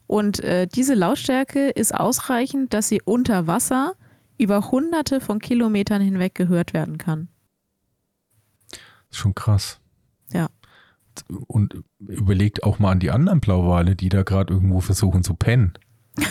[0.07, 3.95] Und äh, diese Lautstärke ist ausreichend, dass sie unter Wasser
[4.39, 7.29] über hunderte von Kilometern hinweg gehört werden kann.
[9.11, 9.81] Schon krass.
[10.33, 10.49] Ja.
[11.47, 15.75] Und überlegt auch mal an die anderen Blauwale, die da gerade irgendwo versuchen zu pennen.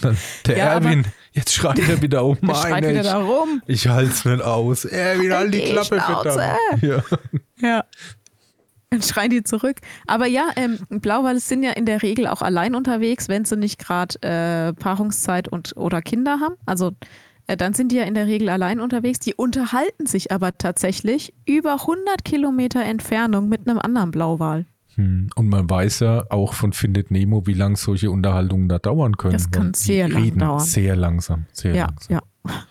[0.00, 2.36] Dann, der ja, Erwin, jetzt schreit er wieder um.
[2.42, 3.62] Meine, wieder da rum.
[3.66, 4.84] Ich halte es nicht aus.
[4.84, 6.82] Erwin, halt die Klappe, verdammt.
[6.82, 7.02] Ja.
[7.60, 7.84] ja.
[8.90, 9.80] Dann schreien die zurück.
[10.06, 13.78] Aber ja, ähm, Blauwale sind ja in der Regel auch allein unterwegs, wenn sie nicht
[13.78, 16.56] gerade äh, Paarungszeit und oder Kinder haben.
[16.66, 16.92] Also
[17.46, 19.18] äh, dann sind die ja in der Regel allein unterwegs.
[19.18, 24.66] Die unterhalten sich aber tatsächlich über 100 Kilometer Entfernung mit einem anderen Blauwal.
[24.96, 25.30] Hm.
[25.34, 29.32] Und man weiß ja auch von Findet Nemo, wie lange solche Unterhaltungen da dauern können.
[29.32, 30.60] Das kann sehr lang dauern.
[30.60, 31.46] Sehr langsam.
[31.52, 32.20] Sehr ja, langsam.
[32.46, 32.52] ja.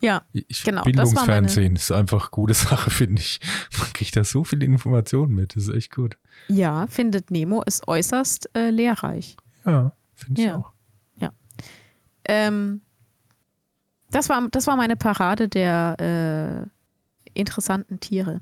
[0.00, 0.82] Ja, ich, genau.
[0.82, 3.40] Bildungsfernsehen ist einfach gute Sache, finde ich.
[3.78, 5.56] Man kriegt da so viele Informationen mit.
[5.56, 6.16] Das ist echt gut.
[6.48, 9.36] Ja, findet Nemo ist äußerst äh, lehrreich.
[9.64, 10.56] Ja, finde ich ja.
[10.56, 10.72] auch.
[12.28, 12.80] Ähm,
[14.10, 16.68] das, war, das war meine Parade der
[17.34, 18.40] äh, interessanten Tiere.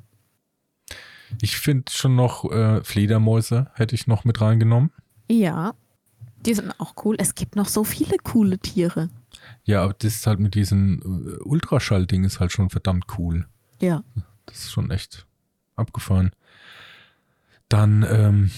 [1.43, 4.93] Ich finde schon noch äh, Fledermäuse hätte ich noch mit reingenommen.
[5.31, 5.75] Ja,
[6.47, 7.17] die sind auch cool.
[7.19, 9.09] Es gibt noch so viele coole Tiere.
[9.65, 13.47] Ja, aber das ist halt mit diesem äh, Ultraschall-Ding ist halt schon verdammt cool.
[13.81, 14.05] Ja.
[14.47, 15.27] Das ist schon echt
[15.77, 16.31] abgefahren.
[17.69, 18.51] Dann ähm,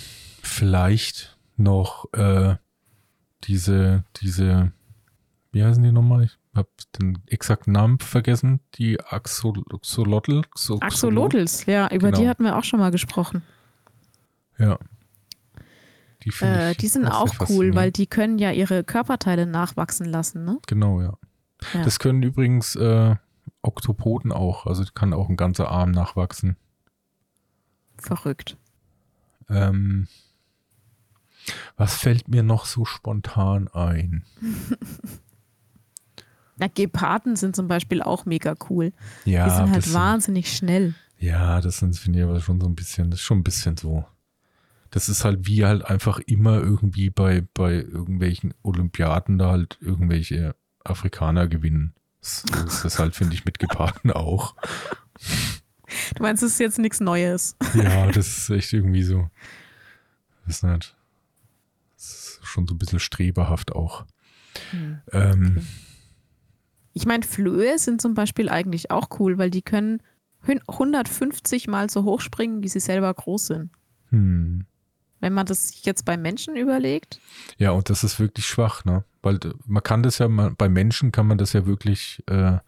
[0.42, 2.56] vielleicht noch äh,
[3.44, 4.72] diese, diese,
[5.56, 6.24] wie heißen die nochmal?
[6.24, 8.60] Ich habe den exakten Namen vergessen.
[8.74, 10.42] Die Axolotl.
[10.80, 12.20] Axolotls, ja, über genau.
[12.20, 13.42] die hatten wir auch schon mal gesprochen.
[14.58, 14.78] Ja,
[16.26, 20.58] die, äh, die sind auch cool, weil die können ja ihre Körperteile nachwachsen lassen, ne?
[20.66, 21.16] Genau, ja.
[21.72, 21.82] ja.
[21.84, 23.14] Das können übrigens äh,
[23.62, 24.66] Oktopoden auch.
[24.66, 26.56] Also kann auch ein ganzer Arm nachwachsen.
[27.98, 28.56] Verrückt.
[29.48, 30.08] Ähm,
[31.76, 34.24] was fällt mir noch so spontan ein?
[36.56, 38.92] Na, Geparden sind zum Beispiel auch mega cool.
[39.24, 40.94] Ja, die sind halt wahnsinnig sind, schnell.
[41.18, 43.76] Ja, das sind, finde ich aber schon so ein bisschen, das ist schon ein bisschen
[43.76, 44.04] so
[44.96, 50.54] das ist halt wie halt einfach immer irgendwie bei, bei irgendwelchen Olympiaden da halt irgendwelche
[50.84, 51.94] Afrikaner gewinnen.
[52.20, 54.54] Das, das ist halt, finde ich, mit Geparden auch.
[56.14, 57.56] Du meinst, es ist jetzt nichts Neues?
[57.74, 59.28] Ja, das ist echt irgendwie so.
[60.46, 60.96] Das ist nicht.
[61.96, 64.06] Das ist schon so ein bisschen streberhaft auch.
[64.70, 65.00] Hm.
[65.12, 65.66] Ähm,
[66.96, 70.00] Ich meine, Flöhe sind zum Beispiel eigentlich auch cool, weil die können
[70.48, 73.70] 150 Mal so hoch springen, wie sie selber groß sind.
[74.08, 74.64] Hm.
[75.20, 77.20] Wenn man das jetzt bei Menschen überlegt.
[77.58, 79.04] Ja, und das ist wirklich schwach, ne?
[79.20, 82.60] Weil man kann das ja, bei Menschen kann man das ja wirklich äh,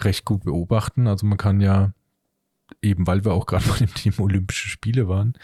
[0.00, 1.06] recht gut beobachten.
[1.06, 1.92] Also man kann ja,
[2.82, 5.34] eben weil wir auch gerade bei dem Team Olympische Spiele waren,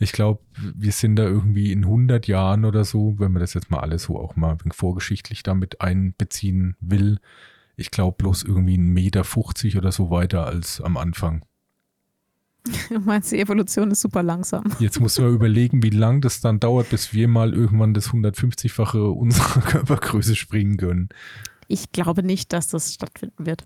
[0.00, 3.70] ich glaube, wir sind da irgendwie in 100 Jahren oder so, wenn man das jetzt
[3.70, 7.20] mal alles so auch mal vorgeschichtlich damit einbeziehen will,
[7.78, 11.44] ich glaube bloß irgendwie ein Meter 50 oder so weiter als am Anfang.
[12.90, 14.64] Du meinst, die Evolution ist super langsam.
[14.78, 18.10] Jetzt musst du mal überlegen, wie lange das dann dauert, bis wir mal irgendwann das
[18.10, 21.08] 150-fache unserer Körpergröße springen können.
[21.68, 23.64] Ich glaube nicht, dass das stattfinden wird.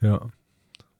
[0.00, 0.30] Ja.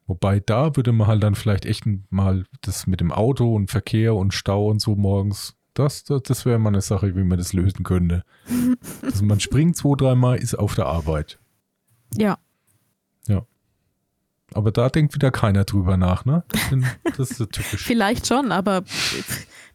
[0.06, 4.14] Wobei da würde man halt dann vielleicht echt mal das mit dem Auto und Verkehr
[4.16, 7.52] und Stau und so morgens, das, das, das wäre mal eine Sache, wie man das
[7.52, 8.24] lösen könnte.
[9.02, 11.38] also man springt zwei, dreimal, ist auf der Arbeit.
[12.16, 12.38] Ja.
[13.26, 13.46] Ja.
[14.52, 16.44] Aber da denkt wieder keiner drüber nach, ne?
[17.16, 17.82] Das ist so typisch.
[17.86, 18.82] Vielleicht schon, aber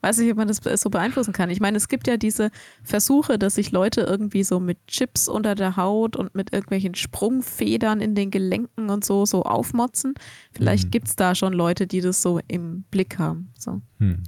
[0.01, 1.49] weiß nicht, ob man das so beeinflussen kann.
[1.49, 2.51] Ich meine, es gibt ja diese
[2.83, 8.01] Versuche, dass sich Leute irgendwie so mit Chips unter der Haut und mit irgendwelchen Sprungfedern
[8.01, 10.13] in den Gelenken und so, so aufmotzen.
[10.51, 10.91] Vielleicht mhm.
[10.91, 13.51] gibt es da schon Leute, die das so im Blick haben.
[13.57, 13.81] So.
[13.99, 14.23] Hm.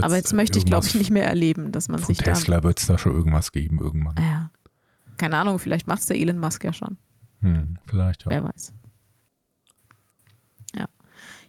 [0.00, 2.86] Aber jetzt möchte ich, glaube ich, nicht mehr erleben, dass man sich Tesla wird es
[2.86, 4.16] da schon irgendwas geben irgendwann.
[4.18, 4.50] Ja.
[5.16, 6.96] Keine Ahnung, vielleicht macht es der Elon Musk ja schon.
[7.40, 8.30] Hm, vielleicht ja.
[8.30, 8.72] Wer weiß.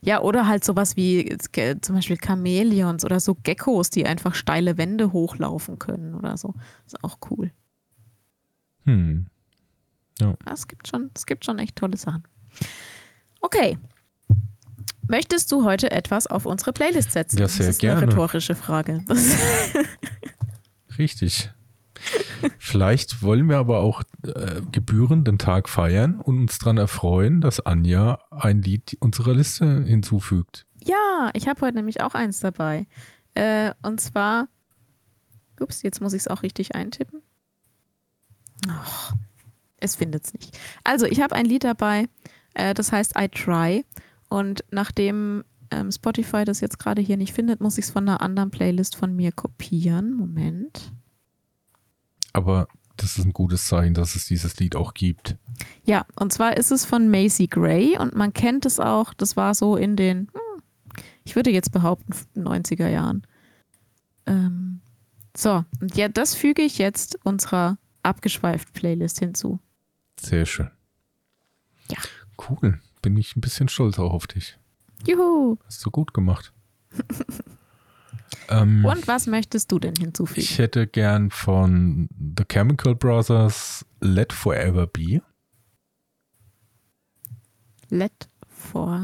[0.05, 1.35] Ja, oder halt sowas wie
[1.81, 6.53] zum Beispiel Chamäleons oder so Geckos, die einfach steile Wände hochlaufen können oder so.
[6.85, 7.51] Ist auch cool.
[8.83, 9.25] Hm.
[10.19, 10.35] Ja.
[10.51, 12.23] Es gibt schon, es gibt schon echt tolle Sachen.
[13.41, 13.79] Okay.
[15.07, 17.39] Möchtest du heute etwas auf unsere Playlist setzen?
[17.39, 18.03] Ja, sehr das ist gerne.
[18.03, 19.03] Eine rhetorische Frage.
[20.99, 21.51] Richtig.
[22.59, 27.59] Vielleicht wollen wir aber auch äh, gebührend den Tag feiern und uns daran erfreuen, dass
[27.59, 30.65] Anja ein Lied unserer Liste hinzufügt.
[30.83, 32.87] Ja, ich habe heute nämlich auch eins dabei.
[33.33, 34.47] Äh, und zwar,
[35.59, 37.21] ups, jetzt muss ich es auch richtig eintippen.
[38.67, 39.13] Och,
[39.77, 40.57] es findet es nicht.
[40.83, 42.07] Also, ich habe ein Lied dabei,
[42.53, 43.85] äh, das heißt I Try.
[44.29, 48.21] Und nachdem ähm, Spotify das jetzt gerade hier nicht findet, muss ich es von einer
[48.21, 50.13] anderen Playlist von mir kopieren.
[50.13, 50.91] Moment.
[52.35, 52.67] Aber
[52.97, 55.37] das ist ein gutes Zeichen, dass es dieses Lied auch gibt.
[55.85, 59.55] Ja, und zwar ist es von Macy Gray und man kennt es auch, das war
[59.55, 60.61] so in den, hm,
[61.23, 63.25] ich würde jetzt behaupten, 90er Jahren.
[64.25, 64.81] Ähm,
[65.35, 69.59] so, und ja, das füge ich jetzt unserer abgeschweift Playlist hinzu.
[70.19, 70.71] Sehr schön.
[71.89, 71.99] Ja.
[72.49, 72.81] Cool.
[73.01, 74.57] Bin ich ein bisschen stolz auch auf dich.
[75.07, 75.57] Juhu.
[75.65, 76.51] Hast du gut gemacht.
[78.49, 80.41] Ähm, Und was möchtest du denn hinzufügen?
[80.41, 85.21] Ich hätte gern von The Chemical Brothers Let Forever Be.
[87.89, 89.03] Let Forever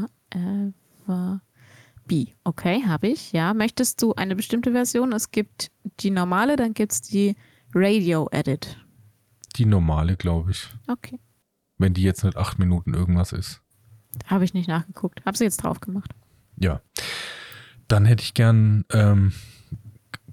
[2.06, 2.26] Be.
[2.44, 3.32] Okay, habe ich.
[3.32, 3.54] Ja.
[3.54, 5.12] Möchtest du eine bestimmte Version?
[5.12, 5.70] Es gibt
[6.00, 7.36] die normale, dann gibt es die
[7.74, 8.76] Radio Edit.
[9.56, 10.68] Die normale, glaube ich.
[10.88, 11.18] Okay.
[11.78, 13.60] Wenn die jetzt nicht acht Minuten irgendwas ist.
[14.26, 15.24] Habe ich nicht nachgeguckt.
[15.24, 16.12] Habe sie jetzt drauf gemacht.
[16.56, 16.80] Ja.
[17.88, 19.32] Dann hätte ich gern ähm,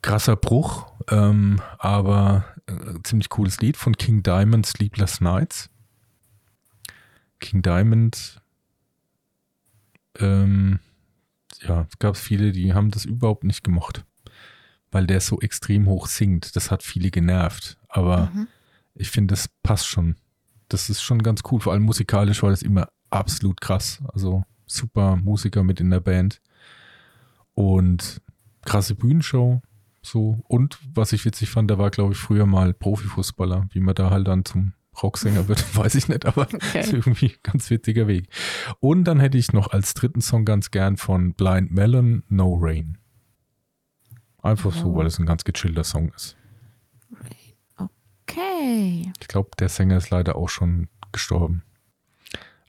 [0.02, 5.70] krasser Bruch, ähm, aber äh, ziemlich cooles Lied von King Diamond, Sleepless Nights.
[7.40, 8.42] King Diamond,
[10.20, 10.80] ähm,
[11.62, 14.06] ja, es gab viele, die haben das überhaupt nicht gemocht,
[14.92, 16.56] weil der so extrem hoch singt.
[16.56, 18.48] Das hat viele genervt, aber mhm.
[18.96, 20.16] ich finde, das passt schon.
[20.68, 24.02] Das ist schon ganz cool, vor allem musikalisch war das immer absolut krass.
[24.14, 26.42] Also super Musiker mit in der Band.
[27.60, 28.22] Und
[28.64, 29.62] krasse Bühnenshow.
[30.02, 30.40] So.
[30.48, 33.68] Und was ich witzig fand, der war, glaube ich, früher mal Profifußballer.
[33.74, 34.72] Wie man da halt dann zum
[35.04, 36.80] Rocksänger wird, weiß ich nicht, aber okay.
[36.80, 38.30] ist irgendwie ein ganz witziger Weg.
[38.80, 42.98] Und dann hätte ich noch als dritten Song ganz gern von Blind Melon No Rain.
[44.42, 44.80] Einfach oh.
[44.80, 46.38] so, weil es ein ganz gechillter Song ist.
[48.24, 49.12] Okay.
[49.20, 51.64] Ich glaube, der Sänger ist leider auch schon gestorben.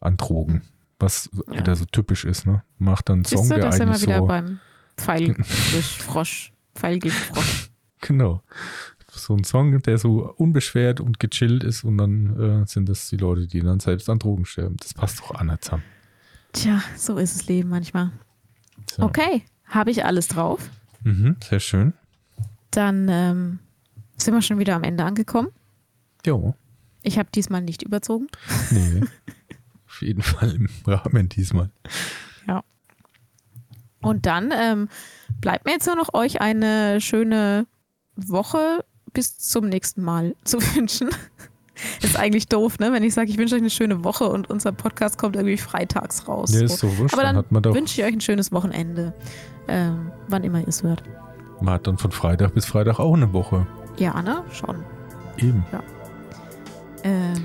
[0.01, 0.63] An Drogen.
[0.99, 1.61] Was ja.
[1.61, 2.65] wieder so typisch ist, ne?
[2.79, 4.27] Macht dann einen Song, du, der eigentlich so.
[4.27, 4.59] Beim
[5.05, 6.53] Pfeilgiftfrosch.
[6.75, 7.67] Pfeilgiftfrosch.
[8.03, 8.43] Genau.
[9.11, 13.19] So ein Song, der so unbeschwert und gechillt ist und dann äh, sind das die
[13.19, 14.79] Leute, die dann selbst an Drogen sterben.
[14.79, 15.83] Das passt doch an zusammen.
[16.53, 18.11] Tja, so ist das Leben manchmal.
[18.91, 19.03] So.
[19.03, 20.71] Okay, habe ich alles drauf.
[21.05, 21.93] Mhm, sehr schön.
[22.71, 23.59] Dann ähm,
[24.17, 25.49] sind wir schon wieder am Ende angekommen.
[26.25, 26.55] Jo.
[27.03, 28.29] Ich habe diesmal nicht überzogen.
[28.71, 29.03] Nee.
[29.87, 31.71] Auf jeden Fall im Rahmen diesmal.
[32.47, 32.63] Ja.
[34.03, 34.89] Und dann ähm,
[35.41, 37.67] bleibt mir jetzt nur noch euch eine schöne
[38.17, 41.11] Woche bis zum nächsten Mal zu wünschen.
[42.03, 42.93] ist eigentlich doof, ne?
[42.93, 46.29] Wenn ich sage, ich wünsche euch eine schöne Woche und unser Podcast kommt irgendwie freitags
[46.29, 46.53] raus.
[46.53, 47.15] Ja, ist so wurscht.
[47.15, 49.15] Aber dann, dann wünsche ich euch ein schönes Wochenende,
[49.69, 51.03] ähm, wann immer ihr es hört.
[51.61, 53.67] Man hat dann von Freitag bis Freitag auch eine Woche.
[53.99, 54.43] Ja, ne?
[54.53, 54.85] Schon.
[55.37, 55.65] Eben.
[55.73, 55.83] Ja.
[57.05, 57.45] Ähm,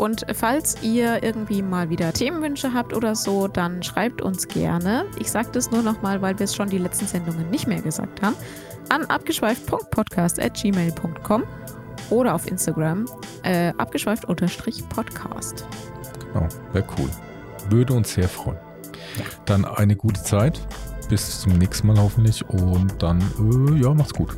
[0.00, 5.04] und falls ihr irgendwie mal wieder Themenwünsche habt oder so, dann schreibt uns gerne.
[5.18, 8.22] Ich sage das nur nochmal, weil wir es schon die letzten Sendungen nicht mehr gesagt
[8.22, 8.34] haben.
[8.88, 11.42] An abgeschweift.podcast.gmail.com
[12.08, 13.04] oder auf Instagram
[13.42, 15.66] äh, abgeschweift-podcast.
[16.32, 17.10] Genau, wäre cool.
[17.68, 18.56] Würde uns sehr freuen.
[19.18, 19.24] Ja.
[19.44, 20.66] Dann eine gute Zeit.
[21.10, 22.48] Bis zum nächsten Mal hoffentlich.
[22.48, 24.34] Und dann, äh, ja, macht's gut.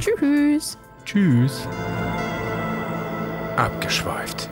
[0.00, 0.76] Tschüss.
[1.04, 1.68] Tschüss.
[3.56, 4.50] Abgeschweift.